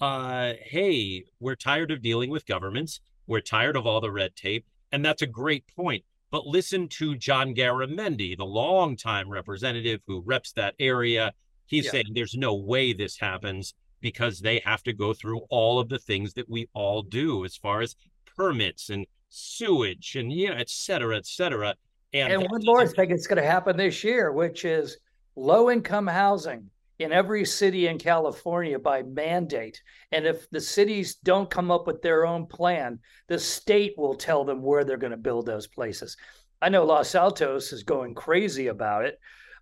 uh, 0.00 0.52
hey, 0.62 1.24
we're 1.40 1.56
tired 1.56 1.90
of 1.90 2.02
dealing 2.02 2.30
with 2.30 2.46
governments. 2.46 3.00
We're 3.26 3.40
tired 3.40 3.76
of 3.76 3.86
all 3.86 4.00
the 4.00 4.12
red 4.12 4.36
tape. 4.36 4.64
And 4.92 5.04
that's 5.04 5.22
a 5.22 5.26
great 5.26 5.64
point. 5.76 6.04
But 6.30 6.46
listen 6.46 6.88
to 6.88 7.16
John 7.16 7.54
Garamendi, 7.54 8.36
the 8.36 8.44
longtime 8.44 9.28
representative 9.30 10.00
who 10.06 10.20
reps 10.20 10.52
that 10.52 10.74
area. 10.78 11.32
He's 11.66 11.86
yeah. 11.86 11.90
saying 11.90 12.06
there's 12.12 12.34
no 12.34 12.54
way 12.54 12.92
this 12.92 13.18
happens 13.18 13.74
because 14.00 14.40
they 14.40 14.62
have 14.64 14.82
to 14.84 14.92
go 14.92 15.12
through 15.12 15.40
all 15.50 15.80
of 15.80 15.88
the 15.88 15.98
things 15.98 16.34
that 16.34 16.48
we 16.48 16.68
all 16.74 17.02
do 17.02 17.44
as 17.44 17.56
far 17.56 17.80
as 17.80 17.96
permits 18.36 18.90
and 18.90 19.06
sewage 19.28 20.16
and 20.16 20.32
you 20.32 20.48
know, 20.48 20.54
et 20.54 20.70
cetera, 20.70 21.16
et 21.16 21.26
cetera. 21.26 21.74
And, 22.12 22.32
and 22.32 22.50
one 22.50 22.62
more 22.64 22.86
thing 22.86 23.10
that's 23.10 23.26
going 23.26 23.42
to 23.42 23.48
happen 23.48 23.76
this 23.76 24.02
year, 24.02 24.32
which 24.32 24.64
is 24.64 24.98
low 25.36 25.70
income 25.70 26.06
housing 26.06 26.70
in 26.98 27.12
every 27.12 27.44
city 27.44 27.86
in 27.86 27.98
California 27.98 28.78
by 28.78 29.02
mandate. 29.02 29.80
And 30.10 30.26
if 30.26 30.48
the 30.50 30.60
cities 30.60 31.16
don't 31.16 31.50
come 31.50 31.70
up 31.70 31.86
with 31.86 32.02
their 32.02 32.26
own 32.26 32.46
plan, 32.46 32.98
the 33.28 33.38
state 33.38 33.94
will 33.96 34.14
tell 34.14 34.44
them 34.44 34.62
where 34.62 34.84
they're 34.84 34.96
going 34.96 35.12
to 35.12 35.16
build 35.16 35.46
those 35.46 35.66
places. 35.66 36.16
I 36.60 36.70
know 36.70 36.84
Los 36.84 37.14
Altos 37.14 37.72
is 37.72 37.84
going 37.84 38.14
crazy 38.14 38.66
about 38.66 39.04
it. 39.04 39.20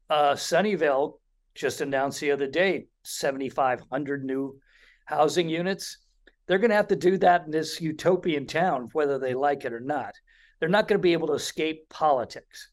Uh, 0.09 0.33
Sunnyvale 0.33 1.19
just 1.55 1.81
announced 1.81 2.21
the 2.21 2.31
other 2.31 2.47
day 2.47 2.87
7,500 3.03 4.25
new 4.25 4.59
housing 5.05 5.49
units. 5.49 5.99
They're 6.47 6.59
going 6.59 6.71
to 6.71 6.77
have 6.77 6.89
to 6.89 6.97
do 6.97 7.19
that 7.19 7.45
in 7.45 7.51
this 7.51 7.81
utopian 7.81 8.47
town, 8.47 8.89
whether 8.93 9.19
they 9.19 9.35
like 9.35 9.65
it 9.65 9.73
or 9.73 9.81
not. 9.81 10.15
They're 10.61 10.69
not 10.69 10.89
going 10.89 10.99
to 10.99 11.03
be 11.03 11.13
able 11.13 11.29
to 11.29 11.35
escape 11.35 11.89
politics. 11.89 12.71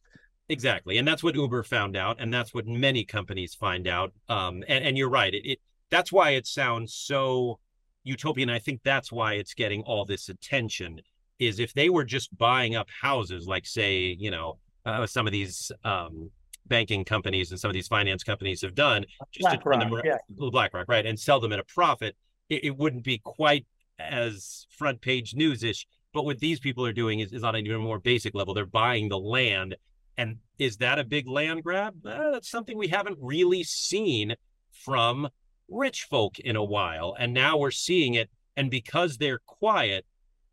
Exactly, 0.50 0.98
and 0.98 1.08
that's 1.08 1.24
what 1.24 1.36
Uber 1.36 1.64
found 1.64 1.96
out, 1.96 2.18
and 2.20 2.34
that's 2.34 2.54
what 2.54 2.68
many 2.68 3.06
companies 3.06 3.56
find 3.56 3.88
out. 3.88 4.14
Um, 4.30 4.64
and, 4.68 4.84
and 4.84 4.98
you're 4.98 5.10
right. 5.10 5.34
It, 5.34 5.46
it 5.46 5.60
that's 5.90 6.12
why 6.12 6.32
it 6.32 6.46
sounds 6.46 6.94
so 6.94 7.60
utopian. 8.04 8.50
I 8.50 8.60
think 8.60 8.82
that's 8.84 9.12
why 9.12 9.34
it's 9.34 9.54
getting 9.54 9.82
all 9.84 10.06
this 10.06 10.30
attention. 10.30 11.02
Is 11.40 11.60
if 11.60 11.74
they 11.74 11.90
were 11.90 12.04
just 12.04 12.36
buying 12.38 12.76
up 12.76 12.88
houses, 12.90 13.48
like 13.48 13.66
say, 13.66 14.16
you 14.20 14.32
know, 14.32 14.60
uh, 14.86 15.08
some 15.08 15.26
of 15.26 15.34
these 15.34 15.72
um, 15.84 16.30
banking 16.68 17.04
companies 17.04 17.52
and 17.52 17.60
some 17.60 17.70
of 17.70 17.74
these 17.74 17.88
finance 17.88 18.24
companies 18.24 18.62
have 18.62 18.76
done, 18.76 19.06
just 19.32 19.42
BlackRock, 19.42 19.64
to 19.64 19.80
turn 19.80 19.90
them 19.90 20.02
yeah. 20.06 20.18
BlackRock, 20.30 20.88
right, 20.88 21.06
and 21.06 21.20
sell 21.20 21.40
them 21.40 21.52
at 21.54 21.60
a 21.60 21.64
profit, 21.64 22.16
it, 22.50 22.66
it 22.66 22.78
wouldn't 22.78 23.04
be 23.04 23.20
quite 23.20 23.66
as 24.00 24.68
front 24.70 25.02
page 25.02 25.36
newsish. 25.36 25.88
But 26.14 26.26
what 26.26 26.40
these 26.40 26.60
people 26.60 26.86
are 26.86 26.94
doing 26.94 27.20
is, 27.20 27.34
is 27.34 27.44
on 27.44 27.56
an 27.56 27.66
even 27.66 27.82
more 27.82 28.00
basic 28.00 28.36
level. 28.36 28.54
They're 28.54 28.66
buying 28.66 29.10
the 29.10 29.18
land 29.18 29.76
and 30.18 30.38
is 30.60 30.78
that 30.78 31.00
a 31.00 31.04
big 31.04 31.28
land 31.28 31.64
grab? 31.64 32.06
Uh, 32.06 32.32
that's 32.32 32.50
something 32.50 32.78
we 32.78 32.88
haven't 32.88 33.18
really 33.20 33.64
seen 33.64 34.36
from 34.72 35.30
rich 35.70 36.04
folk 36.04 36.40
in 36.40 36.56
a 36.56 36.64
while. 36.64 37.16
And 37.18 37.34
now 37.34 37.58
we're 37.58 37.72
seeing 37.72 38.14
it. 38.14 38.30
And 38.56 38.70
because 38.70 39.18
they're 39.18 39.40
quiet, 39.40 40.06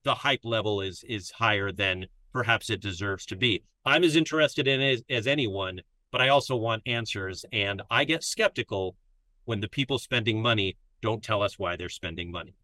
the 0.05 0.15
hype 0.15 0.45
level 0.45 0.81
is 0.81 1.05
is 1.07 1.31
higher 1.31 1.71
than 1.71 2.07
perhaps 2.33 2.71
it 2.71 2.81
deserves 2.81 3.27
to 3.27 3.37
be. 3.37 3.63
I'm 3.85 4.05
as 4.05 4.17
interested 4.17 4.67
in 4.67 4.81
it 4.81 4.93
as, 4.95 5.03
as 5.11 5.27
anyone, 5.27 5.81
but 6.11 6.23
I 6.23 6.29
also 6.29 6.57
want 6.57 6.83
answers. 6.87 7.45
And 7.53 7.83
I 7.91 8.05
get 8.05 8.25
skeptical 8.25 8.97
when 9.45 9.61
the 9.61 9.69
people 9.69 9.99
spending 9.99 10.41
money 10.41 10.77
don't 11.03 11.23
tell 11.23 11.43
us 11.43 11.59
why 11.59 11.77
they're 11.77 11.89
spending 11.91 12.31
money. 12.31 12.55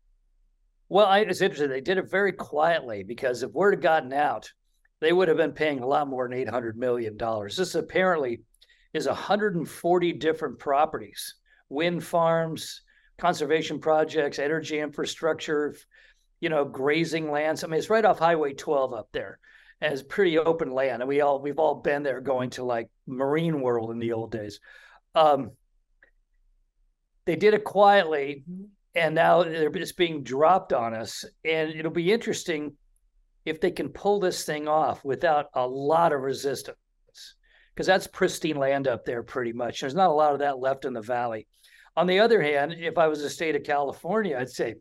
Well, 0.88 1.07
I, 1.07 1.21
it's 1.21 1.40
interesting. 1.40 1.71
They 1.71 1.81
did 1.81 1.99
it 1.99 2.11
very 2.11 2.33
quietly 2.33 3.02
because 3.02 3.43
if 3.43 3.50
word 3.52 3.75
had 3.75 3.83
gotten 3.83 4.12
out 4.12 4.52
they 5.00 5.12
would 5.12 5.28
have 5.28 5.37
been 5.37 5.52
paying 5.52 5.81
a 5.81 5.87
lot 5.87 6.09
more 6.09 6.28
than 6.28 6.47
$800 6.47 6.75
million. 6.76 7.19
This 7.45 7.75
apparently 7.75 8.40
is 8.95 9.07
140 9.07 10.12
different 10.14 10.59
properties, 10.59 11.35
wind 11.69 12.02
farms, 12.02 12.83
conservation 13.19 13.78
projects, 13.78 14.38
energy 14.38 14.78
infrastructure, 14.78 15.75
you 16.40 16.49
know, 16.49 16.64
grazing 16.64 17.31
lands. 17.31 17.62
I 17.62 17.66
mean, 17.66 17.78
it's 17.78 17.90
right 17.90 18.05
off 18.05 18.19
Highway 18.19 18.55
12 18.55 18.95
up 18.95 19.09
there. 19.12 19.38
And 19.83 19.93
it's 19.93 20.02
pretty 20.02 20.38
open 20.38 20.71
land. 20.73 21.02
And 21.02 21.09
we 21.09 21.21
all 21.21 21.43
we've 21.43 21.59
all 21.59 21.75
been 21.75 22.02
there 22.02 22.23
going 22.23 22.49
to 22.50 22.64
like 22.64 22.88
Marine 23.07 23.61
World 23.61 23.90
in 23.90 23.99
the 23.99 24.12
old 24.12 24.33
days. 24.33 24.59
Um, 25.14 25.50
they 27.26 27.37
did 27.37 27.52
it 27.52 27.64
quietly 27.64 28.45
and 28.97 29.15
now 29.15 29.43
it's 29.43 29.93
being 29.93 30.25
dropped 30.25 30.73
on 30.73 30.95
us. 30.95 31.25
And 31.45 31.71
it'll 31.71 31.93
be 31.93 32.12
interesting 32.12 32.73
if 33.45 33.61
they 33.61 33.71
can 33.71 33.91
pull 33.91 34.19
this 34.19 34.45
thing 34.45 34.67
off 34.67 35.05
without 35.05 35.47
a 35.55 35.65
lot 35.65 36.12
of 36.12 36.23
resistance, 36.23 37.37
because 37.73 37.87
that's 37.87 38.09
pristine 38.09 38.57
land 38.57 38.88
up 38.88 39.05
there 39.05 39.23
pretty 39.23 39.53
much. 39.53 39.81
There's 39.81 39.95
not 39.95 40.11
a 40.11 40.15
lot 40.15 40.33
of 40.33 40.41
that 40.41 40.59
left 40.59 40.85
in 40.85 40.95
the 40.95 41.00
valley. 41.00 41.47
On 41.97 42.07
the 42.07 42.19
other 42.21 42.43
hand, 42.43 42.75
if 42.76 42.99
I 42.99 43.07
was 43.07 43.23
the 43.23 43.31
state 43.31 43.55
of 43.55 43.62
California, 43.62 44.37
I'd 44.37 44.50
say, 44.50 44.75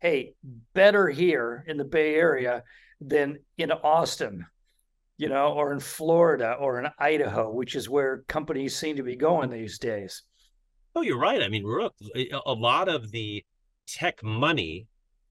hey, 0.00 0.34
better 0.74 1.08
here 1.08 1.64
in 1.68 1.76
the 1.76 1.84
Bay 1.84 2.14
Area 2.16 2.64
than 3.00 3.38
in 3.58 3.70
Austin, 3.70 4.44
you 5.16 5.28
know, 5.28 5.52
or 5.52 5.72
in 5.72 5.80
Florida 5.80 6.56
or 6.58 6.80
in 6.80 6.88
Idaho, 6.98 7.50
which 7.50 7.76
is 7.76 7.88
where 7.88 8.24
companies 8.26 8.74
seem 8.74 8.96
to 8.96 9.02
be 9.02 9.16
going 9.16 9.50
these 9.50 9.78
days. 9.78 10.22
Oh, 10.96 11.02
you're 11.02 11.18
right. 11.18 11.42
I 11.42 11.48
mean, 11.48 11.64
a 11.64 12.52
lot 12.52 12.88
of 12.88 13.10
the 13.10 13.44
tech 13.92 14.22
money 14.22 14.86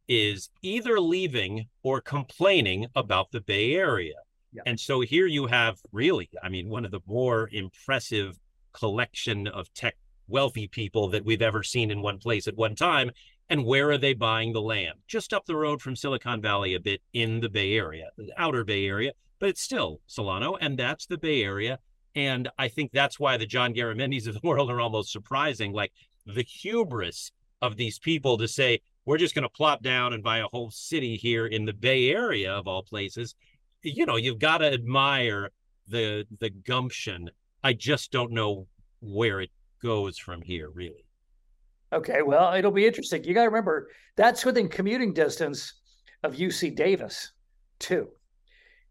is 0.08 0.50
either 0.62 1.00
leaving 1.00 1.68
or 1.84 2.02
complaining 2.02 2.88
about 2.96 3.32
the 3.32 3.42
Bay 3.42 3.76
Area. 3.76 4.16
Yeah. 4.52 4.64
And 4.66 4.80
so 4.80 5.02
here 5.02 5.28
you 5.28 5.46
have 5.48 5.78
really, 5.92 6.30
I 6.42 6.50
mean, 6.50 6.70
one 6.70 6.84
of 6.84 6.92
the 6.92 7.02
more 7.06 7.50
impressive 7.52 8.38
collection 8.74 9.48
of 9.48 9.72
tech 9.74 9.96
wealthy 10.28 10.68
people 10.68 11.10
that 11.10 11.26
we've 11.26 11.42
ever 11.42 11.64
seen 11.64 11.92
in 11.92 12.02
one 12.02 12.18
place 12.18 12.48
at 12.48 12.56
one 12.56 12.76
time. 12.76 13.12
And 13.50 13.66
where 13.66 13.90
are 13.92 13.98
they 13.98 14.14
buying 14.14 14.54
the 14.54 14.62
land? 14.62 15.00
Just 15.08 15.34
up 15.34 15.46
the 15.46 15.56
road 15.56 15.82
from 15.82 15.96
Silicon 15.96 16.42
Valley, 16.42 16.76
a 16.76 16.80
bit 16.80 17.02
in 17.14 17.40
the 17.40 17.50
Bay 17.50 17.74
Area, 17.74 18.10
the 18.18 18.32
outer 18.38 18.64
Bay 18.64 18.86
Area, 18.86 19.12
but 19.40 19.50
it's 19.50 19.62
still 19.62 20.02
Solano, 20.06 20.56
and 20.56 20.78
that's 20.78 21.08
the 21.08 21.18
Bay 21.18 21.44
Area. 21.44 21.80
And 22.16 22.50
I 22.60 22.68
think 22.68 22.92
that's 22.92 23.20
why 23.20 23.38
the 23.38 23.46
John 23.46 23.74
Garamendis 23.74 24.28
of 24.28 24.34
the 24.36 24.42
world 24.48 24.70
are 24.70 24.82
almost 24.82 25.12
surprising. 25.12 25.72
Like 25.74 25.92
the 26.26 26.44
hubris 26.44 27.32
of 27.62 27.76
these 27.76 28.00
people 28.00 28.38
to 28.38 28.48
say, 28.48 28.82
we're 29.06 29.18
just 29.18 29.36
going 29.36 29.44
to 29.44 29.50
plop 29.50 29.82
down 29.82 30.14
and 30.14 30.24
buy 30.24 30.40
a 30.40 30.48
whole 30.48 30.72
city 30.72 31.16
here 31.16 31.48
in 31.48 31.66
the 31.66 31.74
Bay 31.74 32.10
Area 32.12 32.54
of 32.54 32.68
all 32.68 32.84
places. 32.84 33.36
You 33.82 34.06
know, 34.06 34.18
you've 34.18 34.40
got 34.40 34.60
to 34.60 34.72
admire 34.72 35.50
the 35.88 36.26
the 36.40 36.50
gumption. 36.50 37.30
I 37.64 37.74
just 37.74 38.12
don't 38.12 38.32
know 38.32 38.68
where 39.02 39.42
it 39.42 39.52
goes 39.82 40.18
from 40.18 40.42
here, 40.42 40.70
really. 40.70 41.06
Okay, 41.92 42.22
well, 42.22 42.54
it'll 42.54 42.72
be 42.72 42.86
interesting. 42.86 43.24
You 43.24 43.34
got 43.34 43.44
to 43.44 43.50
remember 43.50 43.90
that's 44.16 44.46
within 44.46 44.70
commuting 44.70 45.14
distance 45.14 45.74
of 46.24 46.36
UC 46.36 46.76
Davis, 46.76 47.32
too. 47.80 48.10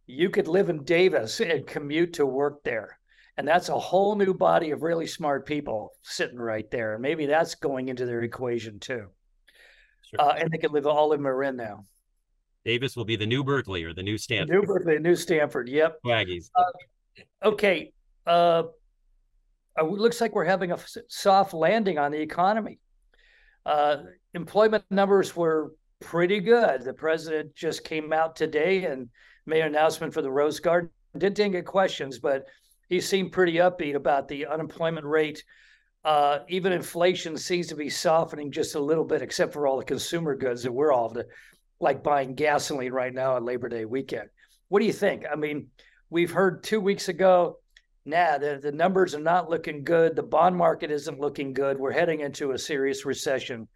You 0.07 0.31
could 0.31 0.49
live 0.49 0.71
in 0.71 0.85
Davis 0.85 1.41
and 1.41 1.67
commute 1.67 2.15
to 2.15 2.27
work 2.27 2.63
there. 2.65 2.98
And 3.39 3.47
that's 3.47 3.69
a 3.69 3.79
whole 3.79 4.17
new 4.17 4.35
body 4.35 4.73
of 4.73 4.83
really 4.83 5.07
smart 5.07 5.47
people 5.47 5.93
sitting 6.03 6.39
right 6.39 6.69
there. 6.73 6.99
Maybe 6.99 7.25
that's 7.25 7.55
going 7.55 7.89
into 7.89 8.05
their 8.05 8.23
equation 8.23 8.81
too. 8.81 9.07
Sure. 10.11 10.21
Uh, 10.21 10.33
and 10.33 10.51
they 10.51 10.59
can 10.59 10.73
live 10.73 10.89
all 10.89 11.13
in 11.13 11.23
Marin 11.23 11.55
now. 11.55 11.87
Davis 12.65 12.97
will 12.97 13.05
be 13.05 13.15
the 13.15 13.27
new 13.27 13.45
Berkeley 13.45 13.85
or 13.85 13.95
the 13.95 14.03
new 14.03 14.19
Stanford. 14.19 14.51
New 14.51 14.63
Berkeley, 14.63 14.99
new 14.99 15.15
Stanford. 15.15 15.69
Yep. 15.69 16.01
Waggies. 16.05 16.51
Uh, 16.57 17.45
okay. 17.45 17.93
Uh, 18.27 18.65
it 19.77 19.85
looks 19.85 20.21
like 20.21 20.35
we're 20.35 20.45
having 20.45 20.73
a 20.73 20.79
soft 21.07 21.55
landing 21.55 21.97
on 21.97 22.11
the 22.11 22.21
economy. 22.21 22.81
Uh, 23.65 23.99
employment 24.35 24.83
numbers 24.91 25.37
were 25.37 25.73
pretty 26.01 26.41
good. 26.41 26.83
The 26.83 26.93
president 26.93 27.55
just 27.55 27.85
came 27.85 28.13
out 28.13 28.35
today 28.35 28.87
and 28.87 29.09
made 29.47 29.61
an 29.61 29.69
announcement 29.69 30.13
for 30.13 30.23
the 30.23 30.31
Rose 30.31 30.59
Garden. 30.59 30.91
Didn't 31.17 31.53
get 31.53 31.67
questions, 31.67 32.19
but 32.19 32.45
he 32.89 33.01
seemed 33.01 33.33
pretty 33.33 33.55
upbeat 33.55 33.95
about 33.95 34.29
the 34.29 34.47
unemployment 34.47 35.07
rate. 35.07 35.45
Uh, 36.05 36.41
even 36.49 36.73
inflation 36.73 37.37
seems 37.37 37.67
to 37.67 37.75
be 37.75 37.91
softening 37.91 38.51
just 38.51 38.75
a 38.75 38.81
little 38.81 39.05
bit, 39.05 39.23
except 39.23 39.53
for 39.53 39.67
all 39.67 39.79
the 39.79 39.85
consumer 39.85 40.35
goods 40.35 40.63
that 40.63 40.73
we're 40.73 40.93
all 40.93 41.09
the, 41.09 41.27
like 41.81 42.03
buying 42.03 42.35
gasoline 42.35 42.93
right 42.93 43.13
now 43.13 43.35
on 43.35 43.45
Labor 43.45 43.69
Day 43.69 43.85
weekend. 43.85 44.29
What 44.69 44.81
do 44.81 44.87
you 44.87 44.93
think? 44.93 45.25
I 45.31 45.37
mean, 45.37 45.69
we've 46.11 46.31
heard 46.31 46.63
two 46.63 46.81
weeks 46.81 47.09
ago, 47.09 47.59
nah, 48.05 48.39
the, 48.39 48.59
the 48.63 48.73
numbers 48.73 49.15
are 49.15 49.21
not 49.21 49.51
looking 49.51 49.85
good. 49.85 50.17
The 50.17 50.23
bond 50.23 50.57
market 50.57 50.91
isn't 50.91 51.21
looking 51.21 51.53
good. 51.53 51.79
We're 51.79 51.93
heading 51.93 52.21
into 52.21 52.53
a 52.53 52.59
serious 52.59 53.05
recession 53.05 53.69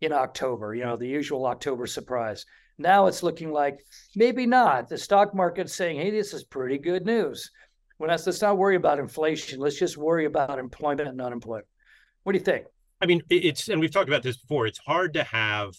in 0.00 0.12
October, 0.12 0.74
you 0.74 0.84
know, 0.84 0.96
the 0.96 1.08
usual 1.08 1.46
October 1.46 1.86
surprise. 1.86 2.46
Now 2.78 3.06
it's 3.06 3.22
looking 3.22 3.52
like 3.52 3.78
maybe 4.16 4.46
not. 4.46 4.88
The 4.88 4.98
stock 4.98 5.34
market's 5.34 5.74
saying, 5.74 5.96
hey, 6.00 6.10
this 6.10 6.32
is 6.32 6.44
pretty 6.44 6.78
good 6.78 7.04
news. 7.04 7.50
Well, 8.04 8.10
let's, 8.10 8.26
let's 8.26 8.42
not 8.42 8.58
worry 8.58 8.76
about 8.76 8.98
inflation. 8.98 9.60
Let's 9.60 9.78
just 9.78 9.96
worry 9.96 10.26
about 10.26 10.58
employment 10.58 11.08
and 11.08 11.18
unemployment. 11.22 11.66
What 12.22 12.32
do 12.32 12.38
you 12.38 12.44
think? 12.44 12.66
I 13.00 13.06
mean, 13.06 13.22
it's, 13.30 13.70
and 13.70 13.80
we've 13.80 13.90
talked 13.90 14.10
about 14.10 14.22
this 14.22 14.36
before, 14.36 14.66
it's 14.66 14.78
hard 14.78 15.14
to 15.14 15.24
have 15.24 15.72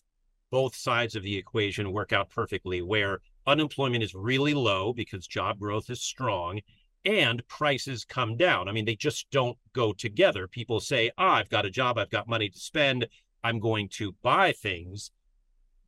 both 0.50 0.76
sides 0.76 1.16
of 1.16 1.22
the 1.22 1.38
equation 1.38 1.92
work 1.92 2.14
out 2.14 2.32
perfectly 2.32 2.82
where 2.82 3.20
unemployment 3.46 4.04
is 4.04 4.16
really 4.16 4.56
low 4.56 4.92
because 4.92 5.28
job 5.28 5.60
growth 5.60 5.92
is 5.92 6.02
strong 6.02 6.62
and 7.06 7.48
prices 7.48 8.04
come 8.04 8.38
down. 8.38 8.68
I 8.68 8.72
mean, 8.72 8.86
they 8.86 8.96
just 8.96 9.30
don't 9.30 9.60
go 9.74 9.94
together. 9.94 10.48
People 10.48 10.80
say, 10.80 11.12
ah, 11.20 11.36
I've 11.36 11.50
got 11.50 11.68
a 11.68 11.70
job, 11.70 12.00
I've 12.00 12.10
got 12.10 12.28
money 12.28 12.50
to 12.50 12.58
spend, 12.58 13.06
I'm 13.44 13.60
going 13.60 13.88
to 13.98 14.16
buy 14.24 14.52
things. 14.52 15.12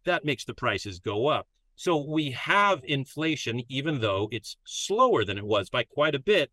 That 0.06 0.24
makes 0.24 0.46
the 0.46 0.54
prices 0.54 1.00
go 1.00 1.26
up. 1.26 1.48
So 1.78 1.98
we 1.98 2.32
have 2.32 2.82
inflation, 2.84 3.62
even 3.70 4.02
though 4.02 4.28
it's 4.32 4.58
slower 4.66 5.24
than 5.24 5.38
it 5.38 5.46
was 5.46 5.70
by 5.70 5.84
quite 5.84 6.16
a 6.16 6.20
bit. 6.20 6.52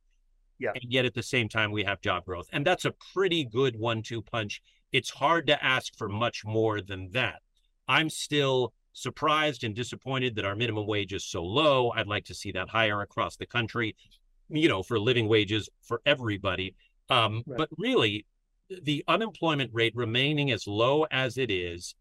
Yeah. 0.58 0.72
And 0.74 0.92
yet 0.92 1.06
at 1.06 1.14
the 1.14 1.22
same 1.22 1.48
time, 1.48 1.72
we 1.72 1.82
have 1.82 2.00
job 2.02 2.26
growth. 2.26 2.46
And 2.52 2.64
that's 2.64 2.84
a 2.84 2.94
pretty 3.12 3.44
good 3.44 3.74
one 3.76 4.02
two 4.02 4.20
punch. 4.22 4.62
It's 4.92 5.10
hard 5.10 5.46
to 5.48 5.64
ask 5.64 5.96
for 5.96 6.08
much 6.08 6.44
more 6.44 6.82
than 6.82 7.10
that. 7.12 7.40
I'm 7.88 8.10
still 8.10 8.74
surprised 8.92 9.64
and 9.64 9.74
disappointed 9.74 10.36
that 10.36 10.44
our 10.44 10.54
minimum 10.54 10.86
wage 10.86 11.14
is 11.14 11.24
so 11.24 11.42
low. 11.42 11.90
I'd 11.90 12.06
like 12.06 12.26
to 12.26 12.34
see 12.34 12.52
that 12.52 12.68
higher 12.68 13.00
across 13.00 13.36
the 13.36 13.46
country, 13.46 13.96
you 14.50 14.68
know, 14.68 14.82
for 14.82 15.00
living 15.00 15.26
wages 15.26 15.70
for 15.82 16.02
everybody. 16.04 16.76
Um, 17.08 17.42
right. 17.46 17.58
But 17.58 17.70
really, 17.78 18.26
the 18.82 19.02
unemployment 19.08 19.70
rate 19.72 19.96
remaining 19.96 20.50
as 20.50 20.66
low 20.66 21.06
as 21.10 21.38
it 21.38 21.50
is, 21.50 21.94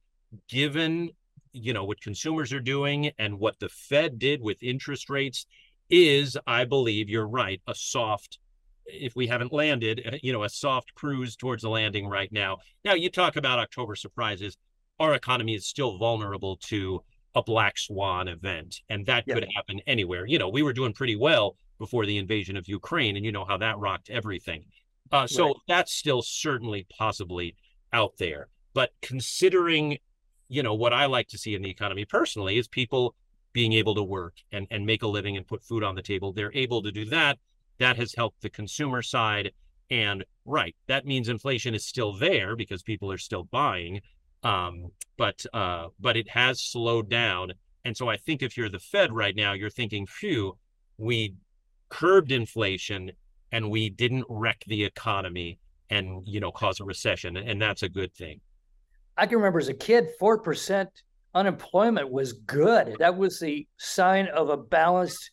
given 0.50 1.12
you 1.54 1.74
know 1.74 1.86
what 1.86 2.02
consumers 2.02 2.52
are 2.52 2.60
doing 2.60 3.12
and 3.18 3.40
what 3.40 3.60
the 3.60 3.70
Fed 3.70 4.20
did 4.20 4.42
with 4.42 4.62
interest 4.62 5.10
rates 5.10 5.46
is, 5.90 6.38
I 6.48 6.66
believe 6.66 7.10
you're 7.10 7.28
right, 7.28 7.62
a 7.68 7.76
soft. 7.76 8.40
If 8.86 9.16
we 9.16 9.28
haven't 9.28 9.54
landed, 9.54 10.02
uh, 10.06 10.18
you 10.22 10.34
know, 10.34 10.44
a 10.44 10.50
soft 10.50 10.94
cruise 10.96 11.36
towards 11.36 11.64
the 11.64 11.70
landing 11.70 12.08
right 12.08 12.32
now. 12.32 12.58
Now 12.84 12.96
you 12.96 13.10
talk 13.10 13.38
about 13.38 13.60
October 13.60 13.96
surprises. 13.96 14.58
Our 15.00 15.14
economy 15.14 15.56
is 15.56 15.68
still 15.68 15.98
vulnerable 15.98 16.58
to 16.68 17.02
a 17.36 17.42
black 17.42 17.78
swan 17.78 18.28
event, 18.28 18.82
and 18.90 19.06
that 19.06 19.24
yeah. 19.26 19.36
could 19.36 19.48
happen 19.56 19.80
anywhere. 19.88 20.26
You 20.26 20.40
know, 20.40 20.50
we 20.50 20.64
were 20.64 20.74
doing 20.74 20.94
pretty 20.94 21.16
well 21.16 21.56
before 21.80 22.06
the 22.06 22.18
invasion 22.18 22.58
of 22.58 22.68
Ukraine, 22.68 23.16
and 23.16 23.26
you 23.26 23.32
know 23.32 23.46
how 23.46 23.58
that 23.58 23.78
rocked 23.78 24.10
everything. 24.10 24.66
Uh, 25.12 25.28
so 25.28 25.48
right. 25.48 25.56
that's 25.68 25.94
still 25.94 26.22
certainly 26.22 26.86
possibly 26.98 27.56
out 27.92 28.14
there. 28.18 28.48
But 28.74 28.92
considering 29.02 29.98
you 30.54 30.62
know, 30.62 30.76
what 30.76 30.94
I 30.94 31.08
like 31.08 31.28
to 31.30 31.38
see 31.38 31.56
in 31.56 31.64
the 31.64 31.70
economy 31.70 32.06
personally 32.06 32.60
is 32.60 32.68
people 32.68 33.16
being 33.54 33.74
able 33.74 33.96
to 33.96 34.04
work 34.04 34.36
and, 34.52 34.68
and 34.70 34.86
make 34.86 35.02
a 35.02 35.08
living 35.08 35.36
and 35.36 35.48
put 35.48 35.64
food 35.64 35.84
on 35.84 35.96
the 35.96 36.02
table. 36.02 36.32
They're 36.32 36.54
able 36.54 36.84
to 36.84 36.92
do 36.92 37.06
that. 37.06 37.40
That 37.80 37.98
has 37.98 38.14
helped 38.14 38.42
the 38.42 38.52
consumer 38.52 39.02
side. 39.02 39.52
And 39.90 40.24
right, 40.46 40.76
that 40.88 41.06
means 41.06 41.28
inflation 41.28 41.74
is 41.74 41.86
still 41.86 42.14
there 42.14 42.56
because 42.56 42.84
people 42.84 43.12
are 43.12 43.18
still 43.18 43.44
buying. 43.46 44.02
Um, 44.44 44.92
but 45.18 45.44
uh, 45.54 45.88
but 46.00 46.18
it 46.18 46.30
has 46.30 46.62
slowed 46.62 47.10
down. 47.10 47.54
And 47.86 47.98
so 47.98 48.10
I 48.10 48.18
think 48.18 48.44
if 48.44 48.56
you're 48.56 48.70
the 48.70 48.80
Fed 48.80 49.12
right 49.12 49.36
now, 49.36 49.54
you're 49.54 49.70
thinking, 49.70 50.06
phew, 50.06 50.58
we 50.98 51.34
curbed 51.90 52.32
inflation 52.32 53.12
and 53.52 53.72
we 53.72 53.90
didn't 53.90 54.26
wreck 54.30 54.64
the 54.68 54.84
economy 54.84 55.60
and 55.90 56.28
you 56.28 56.40
know 56.40 56.52
cause 56.52 56.80
a 56.80 56.84
recession. 56.84 57.38
And 57.38 57.60
that's 57.60 57.84
a 57.84 57.90
good 57.90 58.14
thing. 58.14 58.40
I 59.17 59.27
can 59.27 59.38
remember 59.38 59.60
as 59.60 59.70
a 59.70 59.74
kid, 59.74 60.10
4% 60.22 60.88
unemployment 61.36 62.12
was 62.12 62.34
good. 62.34 62.96
That 63.00 63.17
was 63.17 63.39
the 63.39 63.67
sign 63.77 64.27
of 64.27 64.50
a 64.50 64.58
balanced 64.58 65.32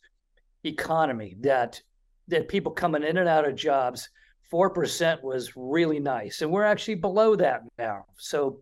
economy 0.64 1.36
that 1.40 1.80
that 2.28 2.48
people 2.48 2.70
coming 2.70 3.02
in 3.02 3.16
and 3.16 3.28
out 3.28 3.48
of 3.48 3.56
jobs, 3.56 4.08
4% 4.52 5.20
was 5.22 5.52
really 5.56 5.98
nice. 5.98 6.42
And 6.42 6.50
we're 6.52 6.64
actually 6.64 6.94
below 6.94 7.34
that 7.34 7.62
now. 7.76 8.04
So 8.18 8.60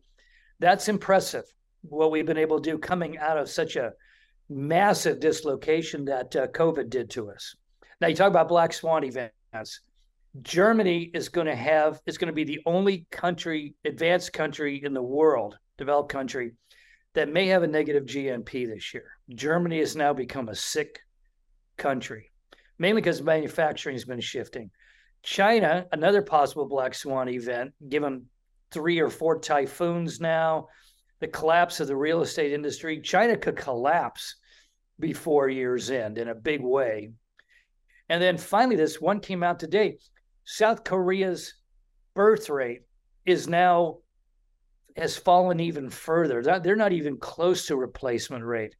that's 0.58 0.88
impressive 0.88 1.44
what 1.82 2.10
we've 2.10 2.24
been 2.24 2.38
able 2.38 2.60
to 2.60 2.70
do 2.70 2.78
coming 2.78 3.18
out 3.18 3.36
of 3.36 3.48
such 3.48 3.76
a 3.76 3.92
massive 4.48 5.20
dislocation 5.20 6.04
that 6.06 6.34
uh, 6.34 6.46
COVID 6.48 6.88
did 6.88 7.10
to 7.10 7.30
us. 7.30 7.54
Now 8.00 8.08
you 8.08 8.14
talk 8.14 8.28
about 8.28 8.48
black 8.48 8.72
swan 8.72 9.04
events. 9.04 9.80
Germany 10.42 11.10
is 11.14 11.28
going 11.28 11.46
to 11.46 11.56
have 11.56 12.00
is 12.06 12.18
going 12.18 12.28
to 12.28 12.34
be 12.34 12.44
the 12.44 12.60
only 12.66 13.06
country, 13.10 13.74
advanced 13.84 14.32
country 14.32 14.82
in 14.84 14.92
the 14.92 15.02
world, 15.02 15.58
developed 15.78 16.10
country, 16.10 16.52
that 17.14 17.32
may 17.32 17.46
have 17.46 17.62
a 17.62 17.66
negative 17.66 18.04
GNP 18.04 18.66
this 18.66 18.92
year. 18.92 19.10
Germany 19.34 19.78
has 19.78 19.96
now 19.96 20.12
become 20.12 20.48
a 20.48 20.54
sick 20.54 21.00
country, 21.76 22.30
mainly 22.78 23.00
because 23.00 23.22
manufacturing 23.22 23.94
has 23.94 24.04
been 24.04 24.20
shifting. 24.20 24.70
China, 25.22 25.86
another 25.92 26.22
possible 26.22 26.66
black 26.66 26.94
swan 26.94 27.28
event, 27.28 27.72
given 27.88 28.26
three 28.70 29.00
or 29.00 29.10
four 29.10 29.38
typhoons 29.38 30.20
now, 30.20 30.68
the 31.20 31.26
collapse 31.26 31.80
of 31.80 31.88
the 31.88 31.96
real 31.96 32.20
estate 32.20 32.52
industry, 32.52 33.00
China 33.00 33.36
could 33.36 33.56
collapse 33.56 34.36
before 35.00 35.48
year's 35.48 35.90
end 35.90 36.18
in 36.18 36.28
a 36.28 36.34
big 36.34 36.60
way. 36.60 37.10
And 38.08 38.22
then 38.22 38.38
finally, 38.38 38.76
this 38.76 39.00
one 39.00 39.20
came 39.20 39.42
out 39.42 39.58
today 39.58 39.98
South 40.50 40.82
Korea's 40.82 41.52
birth 42.14 42.48
rate 42.48 42.80
is 43.26 43.46
now 43.48 43.98
has 44.96 45.14
fallen 45.14 45.60
even 45.60 45.90
further. 45.90 46.42
They're 46.42 46.74
not 46.74 46.94
even 46.94 47.18
close 47.18 47.66
to 47.66 47.76
replacement 47.76 48.42
rate. 48.42 48.74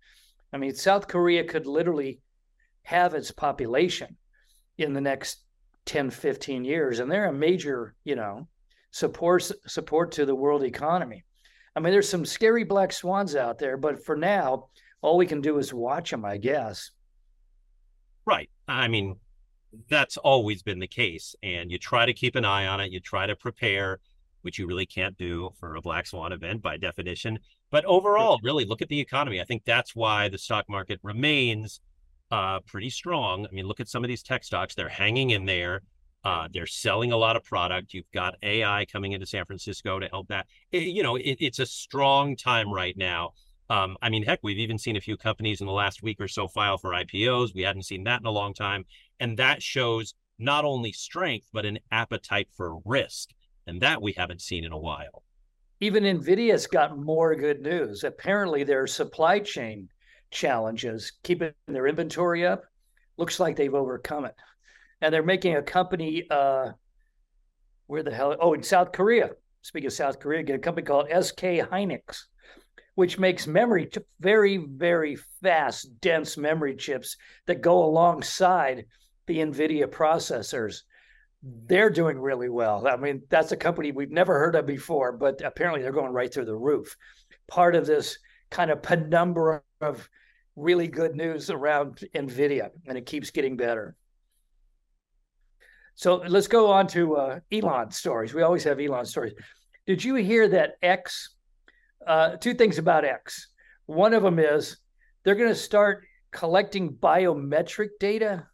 I 0.51 0.57
mean, 0.57 0.75
South 0.75 1.07
Korea 1.07 1.45
could 1.45 1.67
literally 1.67 2.21
have 2.85 3.13
its 3.13 3.31
population 3.31 4.17
in 4.79 4.95
the 4.95 5.03
next 5.03 5.45
10, 5.85 6.09
15 6.09 6.65
years, 6.65 7.01
and 7.01 7.13
they're 7.13 7.29
a 7.29 7.33
major, 7.35 7.95
you 8.03 8.17
know, 8.17 8.49
support 8.91 9.53
support 9.67 10.13
to 10.13 10.25
the 10.25 10.35
world 10.35 10.63
economy. 10.63 11.23
I 11.77 11.81
mean, 11.81 11.93
there's 11.93 12.09
some 12.09 12.25
scary 12.25 12.65
black 12.65 12.95
swans 12.95 13.37
out 13.37 13.59
there, 13.59 13.77
but 13.77 14.03
for 14.07 14.17
now, 14.17 14.69
all 15.03 15.19
we 15.19 15.27
can 15.27 15.43
do 15.43 15.59
is 15.59 15.75
watch 15.75 16.13
them, 16.13 16.25
I 16.25 16.39
guess. 16.39 16.93
Right. 18.25 18.49
I 18.67 18.89
mean, 18.89 19.17
that's 19.89 20.17
always 20.17 20.63
been 20.63 20.79
the 20.79 20.87
case. 20.87 21.35
And 21.43 21.71
you 21.71 21.79
try 21.79 22.07
to 22.07 22.13
keep 22.13 22.37
an 22.37 22.45
eye 22.45 22.67
on 22.67 22.81
it. 22.81 22.93
You 22.93 23.01
try 23.01 23.27
to 23.27 23.37
prepare, 23.37 24.01
which 24.43 24.59
you 24.59 24.67
really 24.67 24.87
can't 24.87 25.17
do 25.17 25.51
for 25.59 25.77
a 25.77 25.83
black 25.83 26.07
swan 26.07 26.33
event 26.33 26.63
by 26.63 26.77
definition. 26.77 27.39
But 27.71 27.85
overall, 27.85 28.41
really 28.43 28.65
look 28.65 28.83
at 28.83 28.89
the 28.89 29.01
economy. 29.01 29.41
I 29.41 29.45
think 29.45 29.65
that's 29.65 29.95
why 29.95 30.29
the 30.29 30.39
stock 30.39 30.67
market 30.69 31.01
remains 31.03 31.81
uh, 32.31 32.61
pretty 32.61 32.91
strong. 32.91 33.47
I 33.47 33.55
mean, 33.55 33.67
look 33.67 33.81
at 33.81 33.89
some 33.89 34.05
of 34.05 34.09
these 34.09 34.23
tech 34.23 34.45
stocks; 34.45 34.75
they're 34.75 34.89
hanging 34.89 35.31
in 35.31 35.45
there. 35.45 35.83
Uh, 36.25 36.49
they're 36.53 36.67
selling 36.67 37.13
a 37.13 37.17
lot 37.17 37.37
of 37.37 37.45
product. 37.45 37.95
You've 37.95 38.11
got 38.13 38.35
AI 38.43 38.87
coming 38.87 39.13
into 39.13 39.27
San 39.27 39.45
Francisco 39.45 39.99
to 39.99 40.09
help 40.09 40.29
that. 40.29 40.47
It, 40.73 40.83
you 40.85 41.03
know, 41.03 41.17
it, 41.17 41.37
it's 41.41 41.59
a 41.59 41.67
strong 41.67 42.37
time 42.37 42.73
right 42.73 42.97
now. 42.97 43.33
Um, 43.71 43.97
I 44.01 44.09
mean, 44.09 44.25
heck, 44.25 44.41
we've 44.43 44.59
even 44.59 44.79
seen 44.79 44.97
a 44.97 45.01
few 45.01 45.17
companies 45.17 45.61
in 45.61 45.67
the 45.67 45.73
last 45.73 46.03
week 46.03 46.21
or 46.21 46.29
so 46.29 46.49
file 46.49 46.79
for 46.79 46.91
IPOs. 46.91 47.55
We 47.55 47.63
hadn't 47.63 47.83
seen 47.83 48.05
that 48.05 48.21
in 48.21 48.27
a 48.27 48.31
long 48.31 48.55
time. 48.55 48.85
And 49.21 49.37
that 49.39 49.63
shows 49.63 50.15
not 50.39 50.65
only 50.65 50.93
strength, 50.93 51.49
but 51.53 51.67
an 51.67 51.79
appetite 51.91 52.49
for 52.57 52.79
risk. 52.85 53.31
And 53.67 53.81
that 53.81 54.01
we 54.01 54.13
haven't 54.13 54.41
seen 54.41 54.65
in 54.65 54.73
a 54.73 54.79
while. 54.79 55.23
Even 55.81 56.05
NVIDIA's 56.05 56.67
got 56.67 56.99
more 56.99 57.35
good 57.37 57.61
news. 57.61 58.03
Apparently, 58.03 58.65
their 58.65 58.87
supply 58.87 59.39
chain 59.39 59.89
challenges, 60.31 61.13
keeping 61.23 61.53
their 61.67 61.87
inventory 61.87 62.47
up, 62.47 62.65
looks 63.17 63.39
like 63.39 63.57
they've 63.57 63.75
overcome 63.75 64.25
it. 64.25 64.35
And 65.01 65.13
they're 65.13 65.23
making 65.23 65.57
a 65.57 65.63
company, 65.63 66.25
uh, 66.31 66.73
where 67.87 68.03
the 68.03 68.15
hell? 68.15 68.37
Oh, 68.41 68.55
in 68.55 68.63
South 68.63 68.93
Korea. 68.93 69.31
Speaking 69.63 69.89
of 69.89 69.93
South 69.93 70.19
Korea, 70.19 70.43
get 70.43 70.57
a 70.57 70.61
company 70.61 70.87
called 70.87 71.09
SK 71.09 71.43
Hynix, 71.43 72.25
which 72.95 73.19
makes 73.19 73.47
memory, 73.47 73.91
very, 74.19 74.57
very 74.57 75.17
fast, 75.43 76.01
dense 76.01 76.37
memory 76.37 76.75
chips 76.75 77.17
that 77.47 77.61
go 77.61 77.85
alongside 77.85 78.87
the 79.29 79.39
NVIDIA 79.39 79.87
processors. 79.87 80.83
They're 81.43 81.91
doing 81.91 82.19
really 82.19 82.49
well. 82.49 82.89
I 82.89 82.97
mean, 82.97 83.23
that's 83.29 83.53
a 83.53 83.57
company 83.57 83.93
we've 83.93 84.11
never 84.11 84.37
heard 84.39 84.57
of 84.57 84.67
before, 84.67 85.13
but 85.13 85.41
apparently 85.45 85.83
they're 85.83 85.93
going 85.93 86.13
right 86.13 86.33
through 86.35 86.47
the 86.47 86.57
roof. 86.57 86.97
Part 87.47 87.77
of 87.77 87.87
this 87.87 88.19
kind 88.51 88.73
of 88.73 88.83
penumbra 88.83 89.63
of 89.81 90.09
really 90.57 90.89
good 90.89 91.15
news 91.15 91.51
around 91.51 92.05
NVIDIA, 92.15 92.71
and 92.87 92.99
it 92.99 93.07
keeps 93.07 93.31
getting 93.31 93.57
better. 93.57 93.95
So 95.95 96.17
let's 96.27 96.49
go 96.49 96.71
on 96.71 96.87
to 96.89 97.17
uh, 97.17 97.41
Elon 97.53 97.91
stories. 97.93 98.35
We 98.35 98.43
always 98.43 98.65
have 98.65 98.81
Elon 98.81 99.05
stories. 99.05 99.35
Did 99.87 100.03
you 100.03 100.17
hear 100.17 100.49
that 100.49 100.75
X? 100.83 101.35
Uh, 102.07 102.37
two 102.37 102.55
things 102.55 102.79
about 102.79 103.05
X. 103.05 103.49
One 103.87 104.15
of 104.15 104.23
them 104.23 104.39
is 104.39 104.79
they're 105.23 105.35
going 105.35 105.49
to 105.49 105.55
start 105.55 106.05
collecting 106.31 106.93
biometric 106.93 107.89
data 107.99 108.47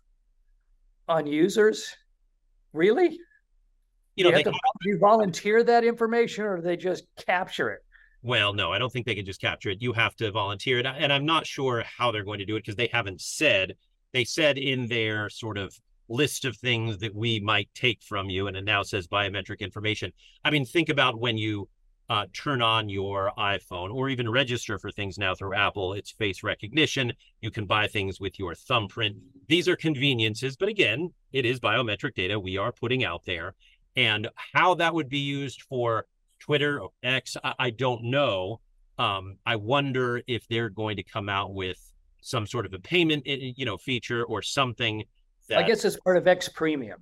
on 1.09 1.27
users? 1.27 1.97
Really? 2.73 3.19
You 4.17 4.25
know, 4.25 4.31
you, 4.31 4.37
they, 4.37 4.43
to, 4.45 4.51
do 4.83 4.88
you 4.88 4.99
volunteer 4.99 5.62
that 5.62 5.85
information 5.85 6.45
or 6.45 6.57
do 6.57 6.62
they 6.62 6.77
just 6.77 7.05
capture 7.17 7.71
it? 7.71 7.81
Well, 8.23 8.55
no, 8.55 8.73
I 8.73 8.79
don't 8.79 8.90
think 8.90 9.05
they 9.05 9.14
can 9.14 9.27
just 9.27 9.40
capture 9.40 9.71
it. 9.71 9.83
You 9.83 9.93
have 9.93 10.17
to 10.17 10.31
volunteer 10.31 10.79
it. 10.79 10.87
And 10.87 11.12
I'm 11.12 11.27
not 11.27 11.47
sure 11.47 11.85
how 11.99 12.11
they're 12.11 12.25
going 12.25 12.38
to 12.38 12.47
do 12.47 12.57
it 12.57 12.61
because 12.61 12.77
they 12.77 12.88
haven't 12.90 13.21
said. 13.21 13.77
They 14.12 14.25
said 14.25 14.57
in 14.57 14.88
their 14.88 15.29
sort 15.29 15.59
of 15.59 15.79
list 16.09 16.45
of 16.45 16.57
things 16.57 16.99
that 16.99 17.14
we 17.14 17.40
might 17.40 17.69
take 17.75 18.03
from 18.03 18.31
you, 18.31 18.47
and 18.47 18.57
it 18.57 18.64
now 18.64 18.83
says 18.83 19.07
biometric 19.07 19.61
information. 19.61 20.12
I 20.45 20.51
mean, 20.51 20.64
think 20.64 20.88
about 20.88 21.21
when 21.21 21.37
you 21.37 21.69
uh, 22.11 22.27
turn 22.33 22.61
on 22.61 22.88
your 22.88 23.33
iPhone 23.38 23.93
or 23.93 24.09
even 24.09 24.29
register 24.29 24.79
for 24.79 24.90
things 24.90 25.19
now 25.19 25.35
through 25.35 25.55
Apple. 25.55 25.95
It's 25.95 26.11
face 26.11 26.43
recognition. 26.43 27.12
You 27.40 27.51
can 27.51 27.67
buy 27.67 27.87
things 27.87 28.21
with 28.21 28.38
your 28.38 28.55
thumbprint. 28.55 29.17
These 29.49 29.69
are 29.69 29.77
conveniences, 29.77 30.57
but 30.57 30.69
again, 30.69 31.12
it 31.33 31.47
is 31.47 31.61
biometric 31.61 32.14
data 32.14 32.38
we 32.38 32.59
are 32.59 32.73
putting 32.73 33.05
out 33.05 33.25
there. 33.25 33.55
And 33.97 34.29
how 34.53 34.75
that 34.75 34.95
would 34.95 35.09
be 35.09 35.19
used 35.19 35.62
for 35.62 36.07
Twitter 36.40 36.81
or 36.81 36.90
X, 37.03 37.37
I, 37.43 37.55
I 37.59 37.71
don't 37.71 38.05
know. 38.05 38.61
Um, 38.99 39.38
I 39.47 39.57
wonder 39.57 40.23
if 40.27 40.47
they're 40.49 40.69
going 40.69 40.97
to 40.97 41.03
come 41.03 41.29
out 41.29 41.55
with 41.55 41.79
some 42.21 42.47
sort 42.47 42.67
of 42.67 42.75
a 42.75 42.79
payment, 42.79 43.23
eh, 43.27 43.33
eh, 43.33 43.53
you 43.57 43.64
know, 43.64 43.77
feature 43.77 44.25
or 44.25 44.43
something. 44.43 45.05
That, 45.49 45.59
I 45.59 45.62
guess 45.62 45.85
it's 45.85 45.99
part 46.01 46.17
of 46.17 46.27
X 46.27 46.49
Premium. 46.49 47.01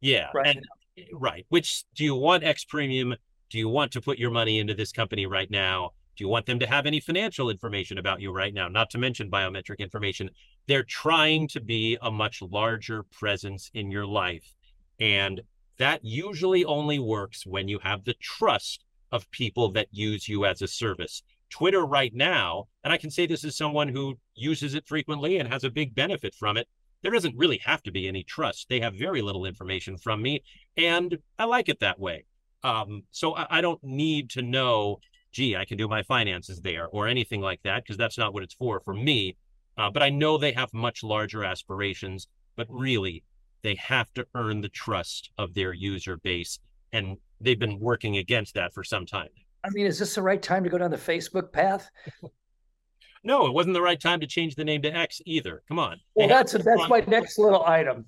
Yeah, 0.00 0.28
right. 0.34 0.46
And, 0.56 0.64
eh, 0.98 1.04
right. 1.12 1.46
Which 1.48 1.84
do 1.94 2.04
you 2.04 2.14
want 2.14 2.44
X 2.44 2.64
Premium 2.64 3.14
do 3.50 3.58
you 3.58 3.68
want 3.68 3.92
to 3.92 4.00
put 4.00 4.18
your 4.18 4.30
money 4.30 4.58
into 4.58 4.74
this 4.74 4.92
company 4.92 5.26
right 5.26 5.50
now? 5.50 5.90
Do 6.16 6.24
you 6.24 6.28
want 6.28 6.46
them 6.46 6.58
to 6.60 6.66
have 6.66 6.86
any 6.86 6.98
financial 6.98 7.50
information 7.50 7.98
about 7.98 8.20
you 8.20 8.32
right 8.32 8.54
now? 8.54 8.68
Not 8.68 8.90
to 8.90 8.98
mention 8.98 9.30
biometric 9.30 9.78
information. 9.78 10.30
They're 10.66 10.82
trying 10.82 11.48
to 11.48 11.60
be 11.60 11.98
a 12.00 12.10
much 12.10 12.40
larger 12.40 13.02
presence 13.02 13.70
in 13.74 13.90
your 13.90 14.06
life. 14.06 14.54
And 14.98 15.42
that 15.78 16.00
usually 16.02 16.64
only 16.64 16.98
works 16.98 17.46
when 17.46 17.68
you 17.68 17.78
have 17.80 18.04
the 18.04 18.14
trust 18.14 18.84
of 19.12 19.30
people 19.30 19.70
that 19.72 19.88
use 19.90 20.28
you 20.28 20.46
as 20.46 20.62
a 20.62 20.68
service. 20.68 21.22
Twitter 21.50 21.84
right 21.84 22.14
now, 22.14 22.66
and 22.82 22.92
I 22.92 22.96
can 22.96 23.10
say 23.10 23.26
this 23.26 23.44
as 23.44 23.56
someone 23.56 23.88
who 23.88 24.18
uses 24.34 24.74
it 24.74 24.88
frequently 24.88 25.38
and 25.38 25.52
has 25.52 25.64
a 25.64 25.70
big 25.70 25.94
benefit 25.94 26.34
from 26.34 26.56
it, 26.56 26.66
there 27.02 27.12
doesn't 27.12 27.36
really 27.36 27.58
have 27.58 27.82
to 27.84 27.92
be 27.92 28.08
any 28.08 28.24
trust. 28.24 28.68
They 28.68 28.80
have 28.80 28.94
very 28.94 29.22
little 29.22 29.44
information 29.44 29.96
from 29.96 30.22
me, 30.22 30.42
and 30.76 31.18
I 31.38 31.44
like 31.44 31.68
it 31.68 31.80
that 31.80 32.00
way. 32.00 32.24
Um, 32.66 33.04
so 33.12 33.36
I, 33.36 33.58
I 33.58 33.60
don't 33.60 33.82
need 33.84 34.30
to 34.30 34.42
know, 34.42 34.98
gee, 35.30 35.54
I 35.54 35.64
can 35.64 35.78
do 35.78 35.86
my 35.86 36.02
finances 36.02 36.60
there 36.60 36.88
or 36.88 37.06
anything 37.06 37.40
like 37.40 37.60
that, 37.62 37.84
because 37.84 37.96
that's 37.96 38.18
not 38.18 38.34
what 38.34 38.42
it's 38.42 38.54
for 38.54 38.80
for 38.80 38.92
me. 38.92 39.36
Uh, 39.78 39.88
but 39.88 40.02
I 40.02 40.10
know 40.10 40.36
they 40.36 40.52
have 40.52 40.72
much 40.74 41.04
larger 41.04 41.44
aspirations, 41.44 42.26
but 42.56 42.66
really, 42.68 43.22
they 43.62 43.76
have 43.76 44.12
to 44.14 44.26
earn 44.34 44.62
the 44.62 44.68
trust 44.68 45.30
of 45.38 45.54
their 45.54 45.72
user 45.72 46.16
base. 46.16 46.58
And 46.92 47.18
they've 47.40 47.58
been 47.58 47.78
working 47.78 48.16
against 48.16 48.54
that 48.54 48.74
for 48.74 48.82
some 48.82 49.06
time. 49.06 49.28
I 49.62 49.70
mean, 49.70 49.86
is 49.86 49.98
this 49.98 50.16
the 50.16 50.22
right 50.22 50.42
time 50.42 50.64
to 50.64 50.70
go 50.70 50.78
down 50.78 50.90
the 50.90 50.96
Facebook 50.96 51.52
path? 51.52 51.88
no, 53.22 53.46
it 53.46 53.52
wasn't 53.52 53.74
the 53.74 53.82
right 53.82 54.00
time 54.00 54.18
to 54.20 54.26
change 54.26 54.56
the 54.56 54.64
name 54.64 54.82
to 54.82 54.92
X 54.92 55.20
either. 55.24 55.62
Come 55.68 55.78
on. 55.78 56.00
Well, 56.14 56.28
that's 56.28 56.52
that's 56.52 56.88
my 56.88 57.04
next 57.06 57.38
little 57.38 57.64
item. 57.64 58.06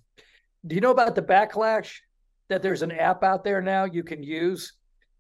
Do 0.67 0.75
you 0.75 0.81
know 0.81 0.91
about 0.91 1.15
the 1.15 1.23
backlash 1.23 1.99
that 2.49 2.63
there's 2.63 2.83
an 2.83 2.93
app 2.93 3.23
out 3.23 3.45
there 3.45 3.61
now 3.61 3.85
you 3.85 4.03
can 4.03 4.23
use. 4.23 4.73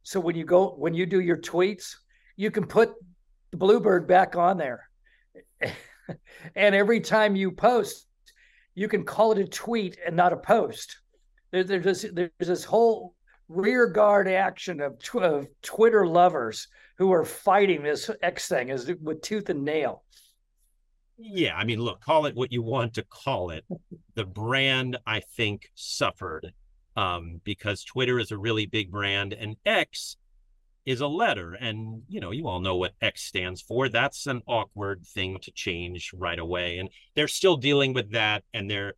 So 0.02 0.20
when 0.20 0.36
you 0.36 0.44
go 0.44 0.70
when 0.70 0.94
you 0.94 1.06
do 1.06 1.20
your 1.20 1.36
tweets, 1.36 1.94
you 2.36 2.50
can 2.50 2.66
put 2.66 2.92
the 3.50 3.56
Bluebird 3.56 4.06
back 4.06 4.36
on 4.36 4.56
there. 4.56 4.88
and 6.54 6.74
every 6.74 7.00
time 7.00 7.36
you 7.36 7.50
post, 7.50 8.06
you 8.74 8.88
can 8.88 9.04
call 9.04 9.32
it 9.32 9.38
a 9.38 9.44
tweet 9.44 9.98
and 10.06 10.16
not 10.16 10.32
a 10.32 10.36
post. 10.36 10.98
There, 11.50 11.64
there's 11.64 11.84
this, 11.84 12.06
there's 12.12 12.30
this 12.38 12.64
whole 12.64 13.14
rear 13.48 13.86
guard 13.86 14.28
action 14.28 14.80
of, 14.80 14.98
tw- 14.98 15.16
of 15.16 15.48
Twitter 15.62 16.06
lovers 16.06 16.68
who 16.98 17.12
are 17.12 17.24
fighting 17.24 17.82
this 17.82 18.10
X 18.22 18.48
thing 18.48 18.70
as 18.70 18.90
with 19.02 19.22
tooth 19.22 19.48
and 19.50 19.64
nail. 19.64 20.04
Yeah, 21.16 21.56
I 21.56 21.64
mean, 21.64 21.80
look, 21.80 22.00
call 22.00 22.26
it 22.26 22.36
what 22.36 22.52
you 22.52 22.62
want 22.62 22.94
to 22.94 23.02
call 23.02 23.50
it. 23.50 23.64
The 24.14 24.24
brand, 24.24 24.98
I 25.06 25.20
think, 25.20 25.70
suffered 25.74 26.52
um, 26.98 27.40
because 27.44 27.84
Twitter 27.84 28.18
is 28.18 28.32
a 28.32 28.36
really 28.36 28.66
big 28.66 28.90
brand 28.90 29.32
and 29.32 29.54
X 29.64 30.16
is 30.84 31.00
a 31.00 31.06
letter. 31.06 31.52
And, 31.54 32.02
you 32.08 32.18
know, 32.18 32.32
you 32.32 32.48
all 32.48 32.58
know 32.58 32.74
what 32.74 32.94
X 33.00 33.22
stands 33.22 33.62
for. 33.62 33.88
That's 33.88 34.26
an 34.26 34.42
awkward 34.48 35.06
thing 35.06 35.38
to 35.42 35.52
change 35.52 36.10
right 36.12 36.40
away. 36.40 36.78
And 36.78 36.88
they're 37.14 37.28
still 37.28 37.56
dealing 37.56 37.92
with 37.94 38.10
that. 38.12 38.42
And 38.52 38.68
they're, 38.68 38.94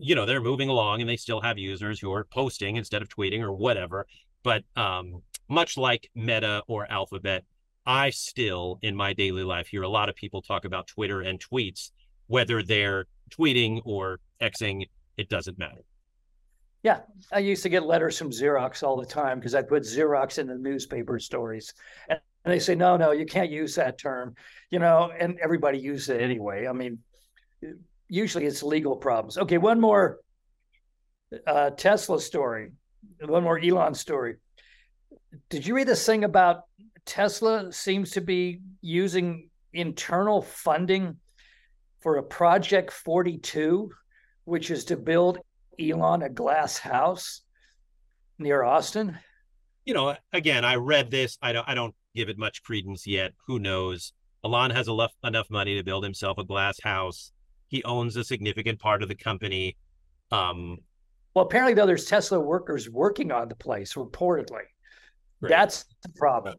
you 0.00 0.16
know, 0.16 0.26
they're 0.26 0.40
moving 0.40 0.68
along 0.68 1.00
and 1.00 1.08
they 1.08 1.16
still 1.16 1.42
have 1.42 1.56
users 1.56 2.00
who 2.00 2.12
are 2.12 2.24
posting 2.24 2.74
instead 2.74 3.02
of 3.02 3.08
tweeting 3.08 3.40
or 3.40 3.52
whatever. 3.52 4.08
But 4.42 4.64
um, 4.74 5.22
much 5.48 5.76
like 5.76 6.10
Meta 6.12 6.64
or 6.66 6.90
Alphabet, 6.90 7.44
I 7.86 8.10
still, 8.10 8.80
in 8.82 8.96
my 8.96 9.12
daily 9.12 9.44
life, 9.44 9.68
hear 9.68 9.82
a 9.82 9.88
lot 9.88 10.08
of 10.08 10.16
people 10.16 10.42
talk 10.42 10.64
about 10.64 10.88
Twitter 10.88 11.20
and 11.20 11.38
tweets, 11.38 11.92
whether 12.26 12.64
they're 12.64 13.04
tweeting 13.30 13.80
or 13.84 14.18
Xing, 14.40 14.88
it 15.16 15.28
doesn't 15.28 15.56
matter. 15.56 15.82
Yeah, 16.84 17.00
I 17.32 17.38
used 17.38 17.62
to 17.62 17.70
get 17.70 17.86
letters 17.86 18.18
from 18.18 18.30
Xerox 18.30 18.82
all 18.82 19.00
the 19.00 19.06
time 19.06 19.38
because 19.40 19.54
I 19.54 19.62
put 19.62 19.84
Xerox 19.84 20.38
in 20.38 20.46
the 20.46 20.54
newspaper 20.54 21.18
stories. 21.18 21.72
And 22.10 22.20
they 22.44 22.58
say, 22.58 22.74
no, 22.74 22.98
no, 22.98 23.12
you 23.12 23.24
can't 23.24 23.50
use 23.50 23.74
that 23.76 23.98
term, 23.98 24.34
you 24.70 24.78
know, 24.78 25.10
and 25.18 25.38
everybody 25.42 25.78
uses 25.78 26.10
it 26.10 26.20
anyway. 26.20 26.66
I 26.66 26.72
mean, 26.72 26.98
usually 28.06 28.44
it's 28.44 28.62
legal 28.62 28.96
problems. 28.96 29.38
Okay, 29.38 29.56
one 29.56 29.80
more 29.80 30.18
uh, 31.46 31.70
Tesla 31.70 32.20
story, 32.20 32.72
one 33.18 33.42
more 33.42 33.58
Elon 33.58 33.94
story. 33.94 34.36
Did 35.48 35.66
you 35.66 35.74
read 35.74 35.88
this 35.88 36.04
thing 36.04 36.24
about 36.24 36.64
Tesla 37.06 37.72
seems 37.72 38.10
to 38.10 38.20
be 38.20 38.60
using 38.82 39.48
internal 39.72 40.42
funding 40.42 41.16
for 42.00 42.18
a 42.18 42.22
Project 42.22 42.92
42, 42.92 43.90
which 44.44 44.70
is 44.70 44.84
to 44.84 44.98
build 44.98 45.38
Elon 45.80 46.22
a 46.22 46.28
glass 46.28 46.78
house 46.78 47.42
near 48.38 48.62
Austin? 48.62 49.18
You 49.84 49.94
know, 49.94 50.16
again, 50.32 50.64
I 50.64 50.76
read 50.76 51.10
this. 51.10 51.36
I 51.42 51.52
don't. 51.52 51.68
I 51.68 51.74
don't 51.74 51.94
give 52.14 52.28
it 52.28 52.38
much 52.38 52.62
credence 52.62 53.06
yet. 53.06 53.32
Who 53.46 53.58
knows? 53.58 54.12
Elon 54.44 54.70
has 54.70 54.88
enough 54.88 55.12
enough 55.24 55.50
money 55.50 55.76
to 55.76 55.82
build 55.82 56.04
himself 56.04 56.38
a 56.38 56.44
glass 56.44 56.78
house. 56.82 57.32
He 57.68 57.82
owns 57.84 58.16
a 58.16 58.24
significant 58.24 58.78
part 58.78 59.02
of 59.02 59.08
the 59.08 59.14
company. 59.14 59.76
Um, 60.30 60.78
well, 61.34 61.44
apparently, 61.44 61.74
though, 61.74 61.86
there's 61.86 62.04
Tesla 62.04 62.38
workers 62.38 62.88
working 62.88 63.32
on 63.32 63.48
the 63.48 63.56
place. 63.56 63.94
Reportedly, 63.94 64.62
right. 65.40 65.48
that's 65.48 65.84
the 66.02 66.10
problem. 66.10 66.56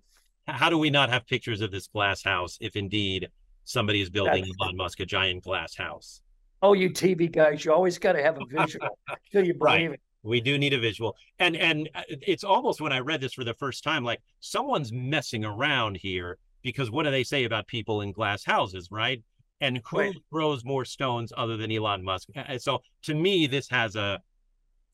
How 0.47 0.69
do 0.69 0.77
we 0.77 0.89
not 0.89 1.09
have 1.09 1.25
pictures 1.25 1.61
of 1.61 1.71
this 1.71 1.87
glass 1.87 2.23
house 2.23 2.57
if 2.61 2.75
indeed 2.75 3.29
somebody 3.63 4.01
is 4.01 4.09
building 4.09 4.43
that's... 4.43 4.55
Elon 4.61 4.77
Musk 4.77 4.99
a 4.99 5.05
giant 5.05 5.43
glass 5.43 5.75
house? 5.75 6.21
Oh, 6.65 6.73
you 6.73 6.89
TV 6.89 7.31
guys, 7.31 7.63
you 7.63 7.73
always 7.73 7.97
got 7.97 8.13
to 8.13 8.23
have 8.23 8.37
a 8.37 8.45
visual 8.45 8.87
so 9.31 9.39
you 9.39 9.53
believe 9.53 9.61
right. 9.61 9.91
it. 9.91 10.01
We 10.23 10.41
do 10.41 10.57
need 10.57 10.73
a 10.73 10.79
visual, 10.79 11.15
and 11.37 11.55
and 11.55 11.87
uh, 11.93 12.01
it's 12.09 12.43
almost 12.43 12.81
when 12.81 12.91
I 12.91 12.99
read 12.99 13.21
this 13.21 13.33
for 13.33 13.43
the 13.43 13.53
first 13.53 13.83
time, 13.83 14.03
like 14.03 14.21
someone's 14.39 14.91
messing 14.91 15.45
around 15.45 15.97
here 15.97 16.39
because 16.63 16.89
what 16.89 17.03
do 17.03 17.11
they 17.11 17.23
say 17.23 17.43
about 17.43 17.67
people 17.67 18.01
in 18.01 18.11
glass 18.11 18.43
houses, 18.43 18.87
right? 18.89 19.23
And 19.61 19.81
who 19.85 19.99
right. 19.99 20.15
throws 20.31 20.65
more 20.65 20.83
stones 20.83 21.31
other 21.37 21.57
than 21.57 21.71
Elon 21.71 22.03
Musk? 22.03 22.29
So 22.57 22.81
to 23.03 23.13
me, 23.13 23.45
this 23.45 23.69
has 23.69 23.95
a 23.95 24.19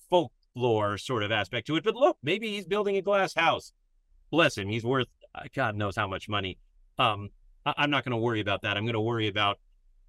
folklore 0.09 0.97
sort 0.97 1.23
of 1.23 1.31
aspect 1.31 1.65
to 1.67 1.77
it. 1.77 1.83
But 1.85 1.95
look, 1.95 2.17
maybe 2.21 2.49
he's 2.49 2.65
building 2.65 2.97
a 2.97 3.01
glass 3.01 3.33
house. 3.33 3.71
Bless 4.31 4.57
him, 4.57 4.67
he's 4.67 4.83
worth 4.83 5.07
uh, 5.33 5.43
God 5.55 5.75
knows 5.75 5.95
how 5.95 6.07
much 6.07 6.27
money. 6.27 6.57
Um, 6.97 7.29
I- 7.65 7.83
am 7.83 7.89
not 7.89 8.03
going 8.03 8.11
to 8.11 8.17
worry 8.17 8.41
about 8.41 8.61
that. 8.63 8.77
I'm 8.77 8.83
going 8.83 8.93
to 8.93 9.01
worry 9.01 9.27
about 9.27 9.59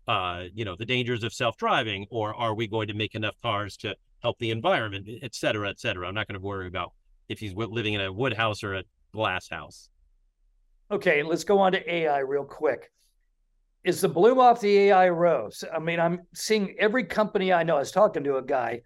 uh, 0.08 0.44
you 0.54 0.64
know, 0.64 0.76
the 0.76 0.86
dangers 0.86 1.24
of 1.24 1.32
self-driving, 1.32 2.06
or 2.10 2.34
are 2.34 2.54
we 2.54 2.66
going 2.66 2.88
to 2.88 2.94
make 2.94 3.14
enough 3.14 3.34
cars 3.42 3.76
to 3.78 3.94
help 4.22 4.38
the 4.38 4.50
environment, 4.50 5.08
et 5.22 5.34
cetera, 5.34 5.68
et 5.68 5.80
cetera. 5.80 6.06
I'm 6.06 6.14
not 6.14 6.28
going 6.28 6.40
to 6.40 6.44
worry 6.44 6.68
about 6.68 6.92
if 7.28 7.38
he's 7.38 7.54
living 7.54 7.94
in 7.94 8.00
a 8.00 8.12
wood 8.12 8.32
house 8.32 8.62
or 8.62 8.74
a 8.74 8.84
glass 9.12 9.48
house. 9.48 9.90
Okay, 10.90 11.22
let's 11.22 11.44
go 11.44 11.58
on 11.58 11.72
to 11.72 11.92
AI 11.92 12.18
real 12.18 12.44
quick. 12.44 12.90
Is 13.84 14.00
the 14.00 14.08
bloom 14.08 14.38
off 14.38 14.60
the 14.60 14.78
AI 14.78 15.08
rose? 15.08 15.64
I 15.74 15.80
mean, 15.80 15.98
I'm 15.98 16.20
seeing 16.34 16.76
every 16.78 17.04
company 17.04 17.52
I 17.52 17.64
know. 17.64 17.76
I 17.76 17.80
was 17.80 17.90
talking 17.90 18.22
to 18.24 18.36
a 18.36 18.42
guy 18.42 18.82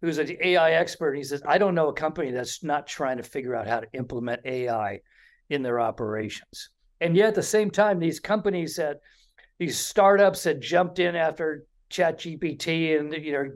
who's 0.00 0.18
an 0.18 0.36
AI 0.40 0.72
expert. 0.72 1.14
He 1.14 1.24
says, 1.24 1.42
I 1.44 1.58
don't 1.58 1.74
know 1.74 1.88
a 1.88 1.92
company 1.92 2.30
that's 2.30 2.62
not 2.62 2.86
trying 2.86 3.16
to 3.16 3.24
figure 3.24 3.56
out 3.56 3.66
how 3.66 3.80
to 3.80 3.86
implement 3.94 4.42
AI 4.44 5.00
in 5.50 5.62
their 5.62 5.80
operations. 5.80 6.70
And 7.00 7.16
yet 7.16 7.28
at 7.28 7.34
the 7.34 7.42
same 7.42 7.70
time, 7.70 7.98
these 7.98 8.20
companies 8.20 8.76
that 8.76 8.98
these 9.58 9.78
startups 9.78 10.44
that 10.44 10.60
jumped 10.60 10.98
in 10.98 11.16
after 11.16 11.64
chat 11.88 12.18
gpt 12.18 12.98
and 12.98 13.12
you 13.14 13.32
know 13.32 13.50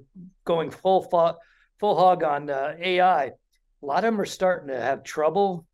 going 0.44 0.70
full 0.70 1.02
full 1.02 1.96
hog 1.96 2.22
on 2.22 2.48
uh, 2.48 2.74
ai 2.80 3.24
a 3.26 3.32
lot 3.82 4.04
of 4.04 4.12
them 4.12 4.20
are 4.20 4.24
starting 4.24 4.68
to 4.68 4.80
have 4.80 5.02
trouble 5.02 5.66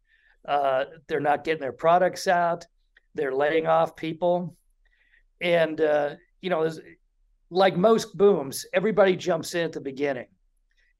uh, 0.47 0.85
they're 1.07 1.21
not 1.21 1.45
getting 1.45 1.61
their 1.61 1.73
products 1.73 2.27
out 2.27 2.67
they're 3.19 3.35
laying 3.35 3.67
off 3.67 3.97
people. 3.97 4.57
And 5.41 5.81
uh, 5.81 6.11
you 6.41 6.51
know 6.51 6.71
like 7.51 7.77
most 7.77 8.17
booms 8.17 8.67
everybody 8.73 9.17
jumps 9.17 9.55
in 9.55 9.65
at 9.65 9.73
the 9.73 9.81
beginning 9.81 10.27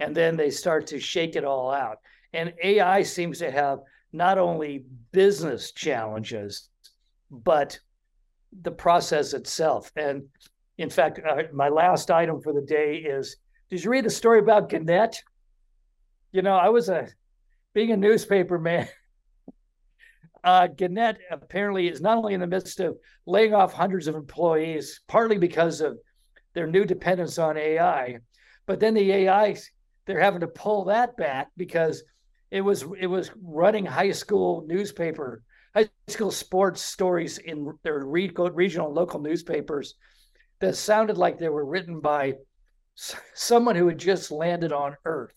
and 0.01 0.17
then 0.17 0.37
they 0.37 0.51
start 0.51 0.87
to 0.89 0.99
shake 0.99 1.37
it 1.37 1.45
all 1.45 1.71
out. 1.71 1.99
And 2.33 2.53
ai 2.63 3.03
seems 3.03 3.39
to 3.39 3.51
have 3.51 3.81
not 4.13 4.39
only 4.39 4.85
business 5.13 5.73
challenges 5.73 6.69
but 7.31 7.79
the 8.63 8.71
process 8.71 9.35
itself. 9.35 9.91
And 9.97 10.25
in 10.79 10.91
fact, 10.91 11.21
uh, 11.27 11.43
my 11.53 11.69
last 11.69 12.11
item 12.11 12.41
for 12.41 12.53
the 12.53 12.63
day 12.63 12.97
is 12.97 13.37
did 13.71 13.85
you 13.85 13.91
read 13.91 14.05
the 14.05 14.11
story 14.11 14.39
about 14.39 14.69
Gannett? 14.69 15.23
You 16.33 16.43
know, 16.43 16.57
I 16.57 16.69
was 16.71 16.89
a 16.89 17.09
being 17.75 17.93
a 17.93 17.97
newspaper 17.97 18.59
man. 18.59 18.89
Uh, 20.45 20.69
Gannett 20.69 21.19
apparently 21.33 21.89
is 21.89 22.01
not 22.01 22.17
only 22.17 22.33
in 22.33 22.41
the 22.41 22.47
midst 22.47 22.79
of 22.79 22.97
laying 23.27 23.55
off 23.55 23.73
hundreds 23.73 24.07
of 24.07 24.15
employees, 24.15 25.01
partly 25.09 25.37
because 25.37 25.81
of 25.81 25.99
their 26.55 26.69
new 26.69 26.85
dependence 26.85 27.39
on 27.39 27.57
AI, 27.57 28.19
but 28.65 28.79
then 28.79 28.95
the 28.95 29.13
AI 29.13 29.57
they're 30.09 30.21
having 30.21 30.41
to 30.41 30.49
pull 30.49 30.87
that 30.87 31.17
back 31.17 31.49
because 31.57 32.03
it 32.51 32.63
was 32.63 32.85
it 32.99 33.07
was 33.07 33.31
running 33.43 33.85
high 33.85 34.11
school 34.11 34.65
newspaper 34.67 35.43
high 35.75 35.89
school 36.09 36.31
sports 36.31 36.83
stories 36.83 37.39
in 37.39 37.73
their 37.83 38.05
regional 38.05 38.87
and 38.87 38.95
local 38.95 39.21
newspapers 39.21 39.95
that 40.61 40.77
sounded 40.77 41.19
like 41.19 41.39
they 41.39 41.49
were 41.49 41.65
written 41.65 42.01
by 42.01 42.35
someone 43.35 43.77
who 43.77 43.89
had 43.89 43.99
just 43.99 44.31
landed 44.31 44.73
on 44.73 44.97
Earth. 45.05 45.35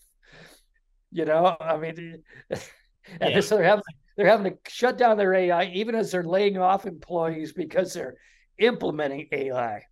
You 1.10 1.24
know, 1.26 1.56
I 1.60 1.76
mean, 1.76 2.22
and 2.50 3.34
yeah. 3.34 3.40
so 3.40 3.56
they're 3.56 3.64
having 3.64 3.84
they're 4.16 4.26
having 4.26 4.52
to 4.52 4.58
shut 4.70 4.98
down 4.98 5.16
their 5.16 5.34
AI 5.34 5.64
even 5.66 5.94
as 5.94 6.10
they're 6.10 6.24
laying 6.24 6.58
off 6.58 6.86
employees 6.86 7.52
because 7.52 7.92
they're 7.92 8.16
implementing 8.58 9.28
AI. 9.32 9.82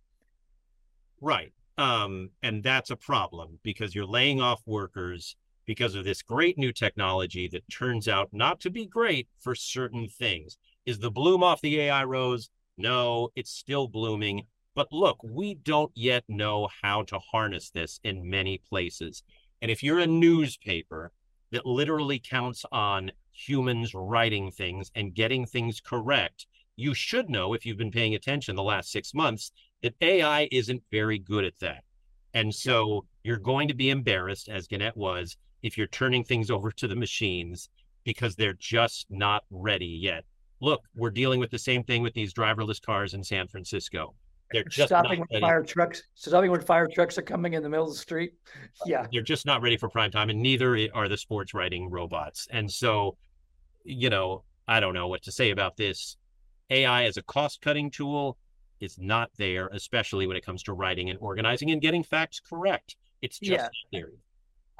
Right. 1.19 1.53
Um, 1.77 2.29
and 2.43 2.63
that's 2.63 2.91
a 2.91 2.95
problem 2.95 3.59
because 3.63 3.95
you're 3.95 4.05
laying 4.05 4.41
off 4.41 4.61
workers 4.65 5.35
because 5.71 5.95
of 5.95 6.03
this 6.03 6.21
great 6.21 6.57
new 6.57 6.73
technology 6.73 7.47
that 7.47 7.63
turns 7.69 8.09
out 8.09 8.27
not 8.33 8.59
to 8.59 8.69
be 8.69 8.85
great 8.85 9.29
for 9.39 9.55
certain 9.55 10.05
things. 10.05 10.57
Is 10.85 10.99
the 10.99 11.09
bloom 11.09 11.43
off 11.43 11.61
the 11.61 11.79
AI 11.79 12.03
rose? 12.03 12.49
No, 12.77 13.29
it's 13.37 13.51
still 13.51 13.87
blooming. 13.87 14.47
But 14.75 14.91
look, 14.91 15.23
we 15.23 15.53
don't 15.53 15.93
yet 15.95 16.25
know 16.27 16.67
how 16.81 17.03
to 17.03 17.19
harness 17.19 17.69
this 17.69 18.01
in 18.03 18.29
many 18.29 18.57
places. 18.57 19.23
And 19.61 19.71
if 19.71 19.81
you're 19.81 19.99
a 19.99 20.07
newspaper 20.07 21.13
that 21.51 21.65
literally 21.65 22.19
counts 22.19 22.65
on 22.73 23.13
humans 23.31 23.93
writing 23.93 24.51
things 24.51 24.91
and 24.93 25.15
getting 25.15 25.45
things 25.45 25.79
correct, 25.79 26.47
you 26.75 26.93
should 26.93 27.29
know 27.29 27.53
if 27.53 27.65
you've 27.65 27.77
been 27.77 27.91
paying 27.91 28.13
attention 28.13 28.57
the 28.57 28.61
last 28.61 28.91
six 28.91 29.13
months 29.13 29.53
that 29.83 29.95
AI 30.01 30.49
isn't 30.51 30.83
very 30.91 31.17
good 31.17 31.45
at 31.45 31.59
that. 31.61 31.85
And 32.33 32.53
so 32.53 33.05
you're 33.23 33.37
going 33.37 33.69
to 33.69 33.73
be 33.73 33.89
embarrassed, 33.89 34.49
as 34.49 34.67
Gannett 34.67 34.97
was, 34.97 35.37
if 35.63 35.77
you're 35.77 35.87
turning 35.87 36.23
things 36.23 36.49
over 36.49 36.71
to 36.71 36.87
the 36.87 36.95
machines 36.95 37.69
because 38.03 38.35
they're 38.35 38.53
just 38.53 39.05
not 39.09 39.43
ready 39.49 39.85
yet. 39.85 40.25
Look, 40.59 40.83
we're 40.95 41.11
dealing 41.11 41.39
with 41.39 41.51
the 41.51 41.59
same 41.59 41.83
thing 41.83 42.01
with 42.03 42.13
these 42.13 42.33
driverless 42.33 42.81
cars 42.81 43.13
in 43.13 43.23
San 43.23 43.47
Francisco. 43.47 44.13
They're 44.51 44.63
just 44.65 44.89
stopping 44.89 45.19
when 45.19 45.27
ready. 45.31 45.41
fire 45.41 45.63
trucks. 45.63 46.03
Stopping 46.15 46.51
when 46.51 46.61
fire 46.61 46.87
trucks 46.87 47.17
are 47.17 47.23
coming 47.23 47.53
in 47.53 47.63
the 47.63 47.69
middle 47.69 47.85
of 47.85 47.93
the 47.93 47.97
street. 47.97 48.33
Uh, 48.55 48.85
yeah, 48.85 49.07
they're 49.11 49.21
just 49.21 49.45
not 49.45 49.61
ready 49.61 49.77
for 49.77 49.89
prime 49.89 50.11
time, 50.11 50.29
and 50.29 50.41
neither 50.41 50.77
are 50.93 51.07
the 51.07 51.17
sports 51.17 51.53
writing 51.53 51.89
robots. 51.89 52.47
And 52.51 52.69
so, 52.69 53.17
you 53.83 54.09
know, 54.09 54.43
I 54.67 54.79
don't 54.79 54.93
know 54.93 55.07
what 55.07 55.23
to 55.23 55.31
say 55.31 55.51
about 55.51 55.77
this. 55.77 56.17
AI 56.69 57.05
as 57.05 57.17
a 57.17 57.23
cost 57.23 57.61
cutting 57.61 57.89
tool 57.89 58.37
is 58.79 58.97
not 58.99 59.29
there, 59.37 59.69
especially 59.73 60.27
when 60.27 60.37
it 60.37 60.45
comes 60.45 60.63
to 60.63 60.73
writing 60.73 61.09
and 61.09 61.19
organizing 61.21 61.71
and 61.71 61.81
getting 61.81 62.03
facts 62.03 62.39
correct. 62.39 62.95
It's 63.21 63.39
just 63.39 63.69
yeah. 63.91 63.99
theory. 63.99 64.17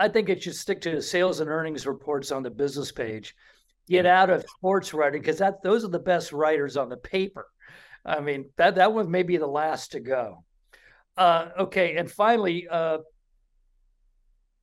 I 0.02 0.08
think 0.10 0.30
it 0.30 0.42
should 0.42 0.56
stick 0.56 0.82
to 0.82 1.00
sales 1.00 1.42
and 1.42 1.50
earnings 1.50 1.86
reports 1.86 2.32
on 2.32 2.42
the 2.42 2.50
business 2.50 2.92
page. 2.92 3.36
Get 3.88 4.08
out 4.08 4.32
of 4.32 4.44
sports 4.58 4.96
writing 4.96 5.22
because 5.22 5.38
that 5.38 5.62
those 5.62 5.86
are 5.86 5.90
the 5.90 6.00
best 6.00 6.34
writers 6.34 6.76
on 6.76 6.90
the 6.90 6.98
paper. 6.98 7.46
I 8.04 8.20
mean 8.20 8.50
that 8.58 8.76
that 8.76 8.94
one 8.94 9.12
may 9.12 9.22
be 9.22 9.38
the 9.38 9.46
last 9.46 9.92
to 9.92 10.00
go. 10.00 10.44
Uh, 11.16 11.50
okay, 11.60 11.98
and 11.98 12.10
finally, 12.10 12.68
uh, 12.68 12.98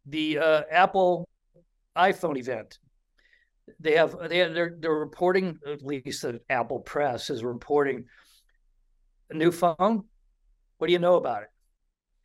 the 0.06 0.38
uh, 0.38 0.62
Apple 0.72 1.28
iPhone 1.96 2.36
event. 2.36 2.78
they 3.78 3.94
have 3.94 4.16
they 4.28 4.38
have, 4.38 4.54
they're 4.54 4.76
they're 4.80 4.92
reporting 4.92 5.58
at 5.70 5.84
least 5.84 6.22
the 6.22 6.40
Apple 6.50 6.80
Press 6.80 7.30
is 7.30 7.44
reporting 7.44 8.06
a 9.30 9.34
new 9.34 9.52
phone. 9.52 10.04
What 10.78 10.88
do 10.88 10.92
you 10.92 10.98
know 10.98 11.14
about 11.14 11.42
it? 11.42 11.48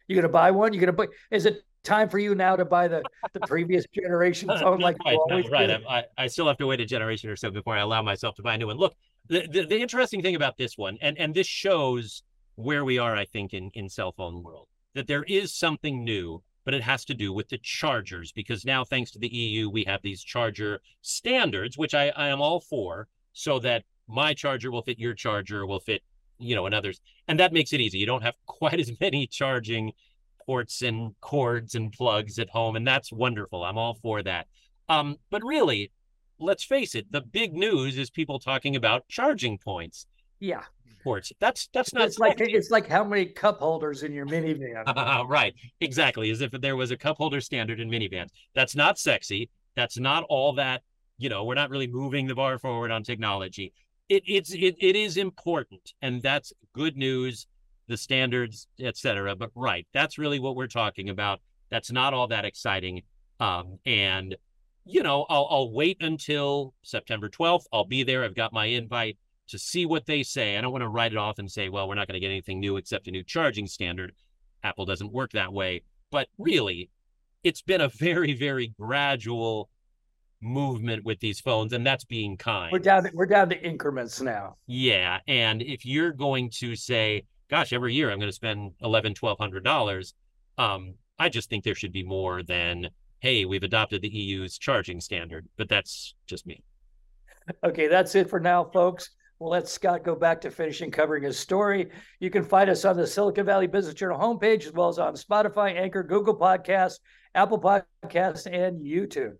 You're 0.07 0.19
gonna 0.19 0.33
buy 0.33 0.49
one? 0.49 0.73
You're 0.73 0.81
gonna 0.81 0.93
buy? 0.93 1.07
Is 1.29 1.45
it 1.45 1.61
time 1.83 2.09
for 2.09 2.19
you 2.19 2.35
now 2.35 2.55
to 2.55 2.65
buy 2.65 2.87
the 2.87 3.03
the 3.33 3.39
previous 3.41 3.85
generation 3.93 4.47
phone? 4.59 4.79
like 4.79 4.97
right, 5.05 5.17
no, 5.27 5.41
right. 5.49 5.83
I, 5.89 6.03
I 6.17 6.27
still 6.27 6.47
have 6.47 6.57
to 6.57 6.67
wait 6.67 6.79
a 6.81 6.85
generation 6.85 7.29
or 7.29 7.35
so 7.35 7.51
before 7.51 7.75
I 7.75 7.81
allow 7.81 8.01
myself 8.01 8.35
to 8.35 8.41
buy 8.41 8.55
a 8.55 8.57
new 8.57 8.67
one. 8.67 8.77
Look, 8.77 8.95
the, 9.27 9.47
the, 9.47 9.65
the 9.65 9.79
interesting 9.79 10.21
thing 10.21 10.35
about 10.35 10.57
this 10.57 10.77
one, 10.77 10.97
and 11.01 11.17
and 11.17 11.33
this 11.33 11.47
shows 11.47 12.23
where 12.55 12.85
we 12.85 12.97
are, 12.97 13.15
I 13.15 13.25
think, 13.25 13.53
in 13.53 13.71
in 13.73 13.89
cell 13.89 14.11
phone 14.11 14.43
world, 14.43 14.67
that 14.95 15.07
there 15.07 15.23
is 15.23 15.53
something 15.53 16.03
new 16.03 16.43
but 16.65 16.73
it 16.73 16.83
has 16.83 17.05
to 17.05 17.13
do 17.13 17.33
with 17.33 17.49
the 17.49 17.57
chargers 17.57 18.31
because 18.31 18.65
now, 18.65 18.83
thanks 18.83 19.11
to 19.11 19.19
the 19.19 19.27
EU, 19.27 19.69
we 19.69 19.83
have 19.83 20.01
these 20.01 20.23
charger 20.23 20.81
standards, 21.01 21.77
which 21.77 21.93
I, 21.93 22.09
I 22.09 22.29
am 22.29 22.41
all 22.41 22.61
for, 22.61 23.07
so 23.33 23.59
that 23.59 23.83
my 24.07 24.33
charger 24.33 24.71
will 24.71 24.81
fit 24.81 24.99
your 24.99 25.13
charger, 25.13 25.65
will 25.65 25.79
fit, 25.79 26.03
you 26.39 26.55
know, 26.55 26.65
another's. 26.65 27.01
And 27.27 27.39
that 27.39 27.53
makes 27.53 27.73
it 27.73 27.81
easy. 27.81 27.97
You 27.97 28.05
don't 28.05 28.23
have 28.23 28.35
quite 28.45 28.79
as 28.79 28.91
many 29.01 29.27
charging 29.27 29.93
ports 30.45 30.81
and 30.81 31.13
cords 31.21 31.75
and 31.75 31.91
plugs 31.91 32.39
at 32.39 32.49
home. 32.49 32.75
And 32.75 32.87
that's 32.87 33.11
wonderful. 33.11 33.63
I'm 33.63 33.77
all 33.77 33.95
for 34.01 34.23
that. 34.23 34.47
Um, 34.89 35.17
but 35.29 35.43
really, 35.43 35.91
let's 36.39 36.63
face 36.63 36.95
it, 36.95 37.11
the 37.11 37.21
big 37.21 37.53
news 37.53 37.97
is 37.97 38.09
people 38.09 38.39
talking 38.39 38.75
about 38.75 39.07
charging 39.07 39.57
points. 39.57 40.07
Yeah 40.39 40.63
ports. 41.03 41.31
That's 41.39 41.69
that's 41.73 41.93
not 41.93 42.07
it's 42.07 42.17
like 42.17 42.39
it's 42.39 42.71
like 42.71 42.87
how 42.87 43.03
many 43.03 43.25
cup 43.25 43.59
holders 43.59 44.03
in 44.03 44.13
your 44.13 44.25
minivan. 44.25 44.83
Uh, 44.87 45.25
right, 45.27 45.53
exactly. 45.81 46.31
As 46.31 46.41
if 46.41 46.51
there 46.51 46.75
was 46.75 46.91
a 46.91 46.97
cup 46.97 47.17
holder 47.17 47.41
standard 47.41 47.79
in 47.79 47.89
minivans. 47.89 48.29
That's 48.55 48.75
not 48.75 48.97
sexy. 48.97 49.49
That's 49.75 49.99
not 49.99 50.23
all 50.29 50.53
that. 50.53 50.81
You 51.17 51.29
know, 51.29 51.43
we're 51.43 51.55
not 51.55 51.69
really 51.69 51.87
moving 51.87 52.27
the 52.27 52.35
bar 52.35 52.57
forward 52.57 52.89
on 52.89 53.03
technology. 53.03 53.73
It 54.09 54.23
it's 54.25 54.53
it, 54.53 54.75
it 54.79 54.95
is 54.95 55.17
important, 55.17 55.93
and 56.01 56.21
that's 56.21 56.53
good 56.73 56.97
news. 56.97 57.45
The 57.87 57.97
standards, 57.97 58.67
etc. 58.79 59.35
But 59.35 59.51
right, 59.55 59.85
that's 59.93 60.17
really 60.17 60.39
what 60.39 60.55
we're 60.55 60.67
talking 60.67 61.09
about. 61.09 61.41
That's 61.69 61.91
not 61.91 62.13
all 62.13 62.27
that 62.27 62.45
exciting. 62.45 63.01
Um, 63.39 63.79
and 63.85 64.35
you 64.85 65.03
know, 65.03 65.25
I'll 65.29 65.47
I'll 65.49 65.71
wait 65.71 65.97
until 66.01 66.73
September 66.83 67.29
12th. 67.29 67.65
I'll 67.73 67.85
be 67.85 68.03
there. 68.03 68.23
I've 68.23 68.35
got 68.35 68.53
my 68.53 68.65
invite 68.65 69.17
to 69.47 69.59
see 69.59 69.85
what 69.85 70.05
they 70.05 70.23
say. 70.23 70.57
I 70.57 70.61
don't 70.61 70.71
want 70.71 70.83
to 70.83 70.89
write 70.89 71.11
it 71.11 71.17
off 71.17 71.39
and 71.39 71.51
say, 71.51 71.69
well, 71.69 71.87
we're 71.87 71.95
not 71.95 72.07
going 72.07 72.15
to 72.15 72.19
get 72.19 72.31
anything 72.31 72.59
new 72.59 72.77
except 72.77 73.07
a 73.07 73.11
new 73.11 73.23
charging 73.23 73.67
standard. 73.67 74.13
Apple 74.63 74.85
doesn't 74.85 75.11
work 75.11 75.31
that 75.33 75.51
way. 75.51 75.83
But 76.11 76.27
really, 76.37 76.89
it's 77.43 77.61
been 77.61 77.81
a 77.81 77.89
very, 77.99 78.33
very 78.33 78.73
gradual 78.79 79.69
movement 80.41 81.05
with 81.05 81.19
these 81.19 81.39
phones, 81.39 81.73
and 81.73 81.85
that's 81.85 82.03
being 82.03 82.37
kind. 82.37 82.71
We're 82.71 82.79
down. 82.79 83.03
To, 83.03 83.11
we're 83.13 83.25
down 83.25 83.49
to 83.49 83.61
increments 83.61 84.21
now. 84.21 84.55
Yeah, 84.67 85.19
and 85.27 85.61
if 85.61 85.85
you're 85.85 86.11
going 86.11 86.49
to 86.55 86.75
say, 86.75 87.23
"Gosh, 87.53 87.71
every 87.71 87.93
year 87.93 88.09
I'm 88.09 88.17
going 88.17 88.31
to 88.31 88.33
spend 88.33 88.71
eleven, 88.81 89.13
twelve 89.13 89.37
hundred 89.37 89.63
dollars," 89.63 90.15
um, 90.57 90.95
I 91.19 91.29
just 91.29 91.51
think 91.51 91.63
there 91.63 91.75
should 91.75 91.91
be 91.91 92.01
more 92.01 92.41
than, 92.41 92.89
"Hey, 93.19 93.45
we've 93.45 93.61
adopted 93.61 94.01
the 94.01 94.09
EU's 94.09 94.57
charging 94.57 94.99
standard." 94.99 95.47
But 95.55 95.69
that's 95.69 96.15
just 96.25 96.47
me. 96.47 96.63
Okay, 97.63 97.85
that's 97.85 98.15
it 98.15 98.27
for 98.27 98.39
now, 98.39 98.63
folks. 98.63 99.11
We'll 99.37 99.51
let 99.51 99.67
Scott 99.67 100.03
go 100.03 100.15
back 100.15 100.41
to 100.41 100.49
finishing 100.49 100.89
covering 100.89 101.21
his 101.21 101.37
story. 101.37 101.91
You 102.19 102.31
can 102.31 102.43
find 102.43 102.71
us 102.71 102.85
on 102.85 102.97
the 102.97 103.05
Silicon 103.05 103.45
Valley 103.45 103.67
Business 103.67 103.93
Journal 103.93 104.17
homepage, 104.17 104.65
as 104.65 104.73
well 104.73 104.89
as 104.89 104.97
on 104.97 105.13
Spotify, 105.13 105.79
Anchor, 105.79 106.01
Google 106.01 106.35
Podcasts, 106.35 107.01
Apple 107.35 107.59
Podcasts, 107.59 108.47
and 108.51 108.81
YouTube. 108.81 109.35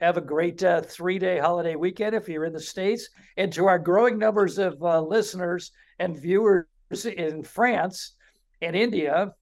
Have 0.00 0.16
a 0.16 0.20
great 0.20 0.60
uh, 0.64 0.80
three 0.80 1.20
day 1.20 1.38
holiday 1.38 1.76
weekend 1.76 2.16
if 2.16 2.28
you're 2.28 2.44
in 2.44 2.52
the 2.52 2.60
States. 2.60 3.08
And 3.36 3.52
to 3.52 3.66
our 3.66 3.78
growing 3.78 4.18
numbers 4.18 4.58
of 4.58 4.82
uh, 4.82 5.00
listeners 5.00 5.70
and 6.00 6.20
viewers 6.20 6.66
in 6.92 7.42
France 7.42 8.14
and 8.60 8.76
India, 8.76 9.32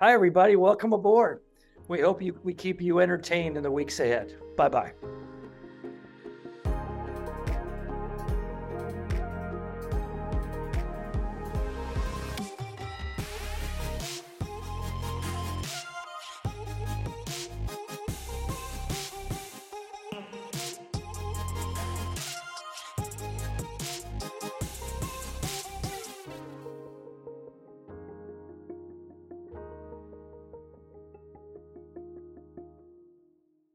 hi, 0.00 0.12
everybody. 0.12 0.54
Welcome 0.54 0.92
aboard. 0.92 1.40
We 1.88 2.00
hope 2.00 2.22
you, 2.22 2.38
we 2.44 2.54
keep 2.54 2.80
you 2.80 3.00
entertained 3.00 3.56
in 3.56 3.62
the 3.62 3.70
weeks 3.70 3.98
ahead. 3.98 4.34
Bye 4.56 4.68
bye. 4.68 4.92